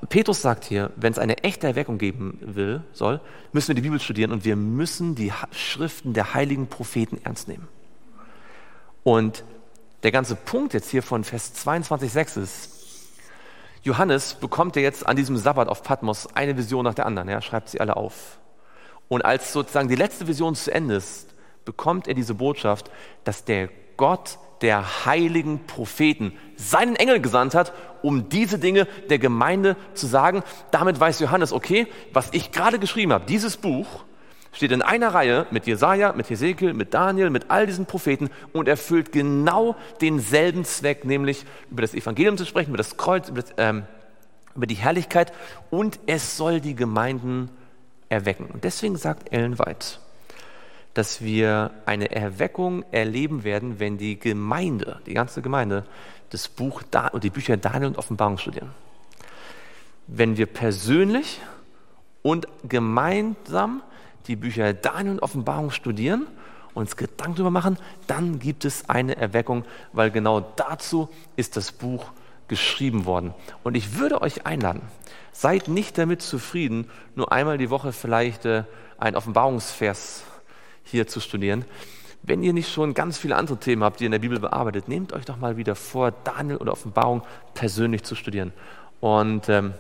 [0.09, 3.21] Petrus sagt hier, wenn es eine echte Erweckung geben will, soll,
[3.53, 7.69] müssen wir die Bibel studieren und wir müssen die Schriften der heiligen Propheten ernst nehmen.
[9.03, 9.45] Und
[10.03, 12.73] der ganze Punkt jetzt hier von Vers 22,6 ist,
[13.83, 17.29] Johannes bekommt ja jetzt an diesem Sabbat auf Patmos eine Vision nach der anderen.
[17.29, 18.39] Er schreibt sie alle auf.
[19.09, 21.35] Und als sozusagen die letzte Vision zu Ende ist,
[21.65, 22.91] bekommt er diese Botschaft,
[23.25, 29.77] dass der Gott der heiligen Propheten seinen Engel gesandt hat, um diese Dinge der Gemeinde
[29.95, 30.43] zu sagen.
[30.71, 33.87] Damit weiß Johannes, okay, was ich gerade geschrieben habe, dieses Buch
[34.53, 38.69] steht in einer Reihe mit Jesaja, mit Hesekiel, mit Daniel, mit all diesen Propheten und
[38.69, 43.53] erfüllt genau denselben Zweck, nämlich über das Evangelium zu sprechen, über das Kreuz, über, das,
[43.59, 43.85] ähm,
[44.55, 45.33] über die Herrlichkeit
[45.71, 47.51] und es soll die Gemeinden
[48.09, 48.47] erwecken.
[48.47, 49.99] Und deswegen sagt Ellen White,
[50.95, 55.85] dass wir eine Erweckung erleben werden, wenn die Gemeinde, die ganze Gemeinde,
[56.31, 56.83] das Buch
[57.13, 58.71] und die Bücher Daniel und Offenbarung studieren.
[60.07, 61.41] Wenn wir persönlich
[62.23, 63.83] und gemeinsam
[64.27, 66.27] die Bücher Daniel und Offenbarung studieren,
[66.75, 72.07] uns Gedanken darüber machen, dann gibt es eine Erweckung, weil genau dazu ist das Buch
[72.49, 73.35] geschrieben worden.
[73.63, 74.83] Und ich würde euch einladen,
[75.33, 78.65] seid nicht damit zufrieden, nur einmal die Woche vielleicht äh,
[78.99, 80.25] ein Offenbarungsvers
[80.85, 81.65] hier zu studieren.
[82.23, 84.89] Wenn ihr nicht schon ganz viele andere Themen habt, die ihr in der Bibel bearbeitet,
[84.89, 87.23] nehmt euch doch mal wieder vor, Daniel oder Offenbarung
[87.55, 88.53] persönlich zu studieren.
[89.01, 89.75] Und ähm,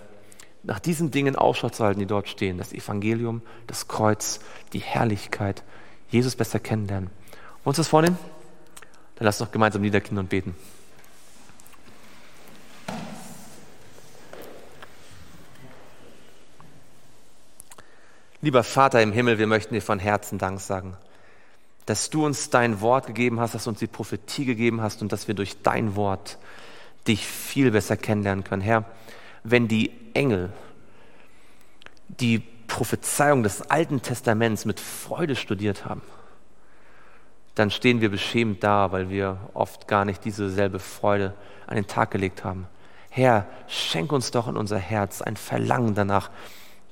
[0.62, 2.58] nach diesen Dingen Ausschau zu halten, die dort stehen.
[2.58, 4.40] Das Evangelium, das Kreuz,
[4.72, 5.62] die Herrlichkeit,
[6.08, 7.08] Jesus besser kennenlernen.
[7.08, 8.18] Wollen wir uns das vornehmen?
[9.16, 10.54] Dann lasst uns doch gemeinsam niederknien und beten.
[18.46, 20.96] Lieber Vater im Himmel, wir möchten dir von Herzen Dank sagen,
[21.84, 25.10] dass du uns dein Wort gegeben hast, dass du uns die Prophetie gegeben hast und
[25.10, 26.38] dass wir durch dein Wort
[27.08, 28.62] dich viel besser kennenlernen können.
[28.62, 28.84] Herr,
[29.42, 30.52] wenn die Engel
[32.06, 32.38] die
[32.68, 36.02] Prophezeiung des Alten Testaments mit Freude studiert haben,
[37.56, 41.34] dann stehen wir beschämt da, weil wir oft gar nicht diese selbe Freude
[41.66, 42.68] an den Tag gelegt haben.
[43.10, 46.30] Herr, schenk uns doch in unser Herz ein Verlangen danach,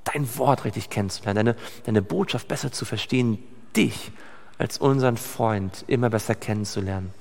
[0.04, 3.38] dein Wort richtig kennenzulernen, deine, deine Botschaft besser zu verstehen,
[3.76, 4.12] dich
[4.58, 7.12] als unseren Freund immer besser kennenzulernen.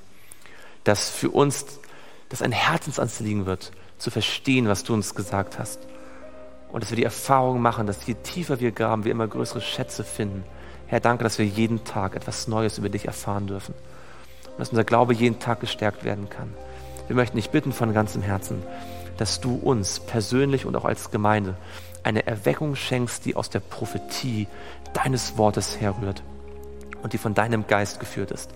[0.84, 1.66] Dass für uns
[2.30, 5.80] das ein Herzensanliegen wird, zu verstehen, was du uns gesagt hast.
[6.72, 10.04] Und dass wir die Erfahrung machen, dass je tiefer wir graben, wir immer größere Schätze
[10.04, 10.44] finden.
[10.88, 13.74] Herr, danke, dass wir jeden Tag etwas Neues über dich erfahren dürfen.
[14.52, 16.54] Und dass unser Glaube jeden Tag gestärkt werden kann.
[17.08, 18.64] Wir möchten dich bitten von ganzem Herzen,
[19.18, 21.56] dass du uns persönlich und auch als Gemeinde
[22.04, 24.48] eine Erweckung schenkst, die aus der Prophetie
[24.94, 26.24] deines Wortes herrührt
[27.02, 28.52] und die von deinem Geist geführt ist.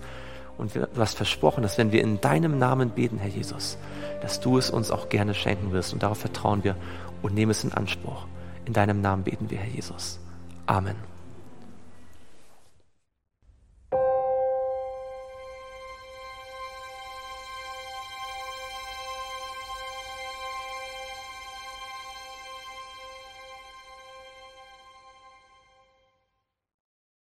[0.56, 3.78] Und du hast versprochen, dass wenn wir in deinem Namen beten, Herr Jesus,
[4.20, 5.92] dass du es uns auch gerne schenken wirst.
[5.92, 6.76] Und darauf vertrauen wir
[7.22, 8.26] und nehmen es in Anspruch.
[8.64, 10.18] In deinem Namen beten wir, Herr Jesus.
[10.66, 11.07] Amen.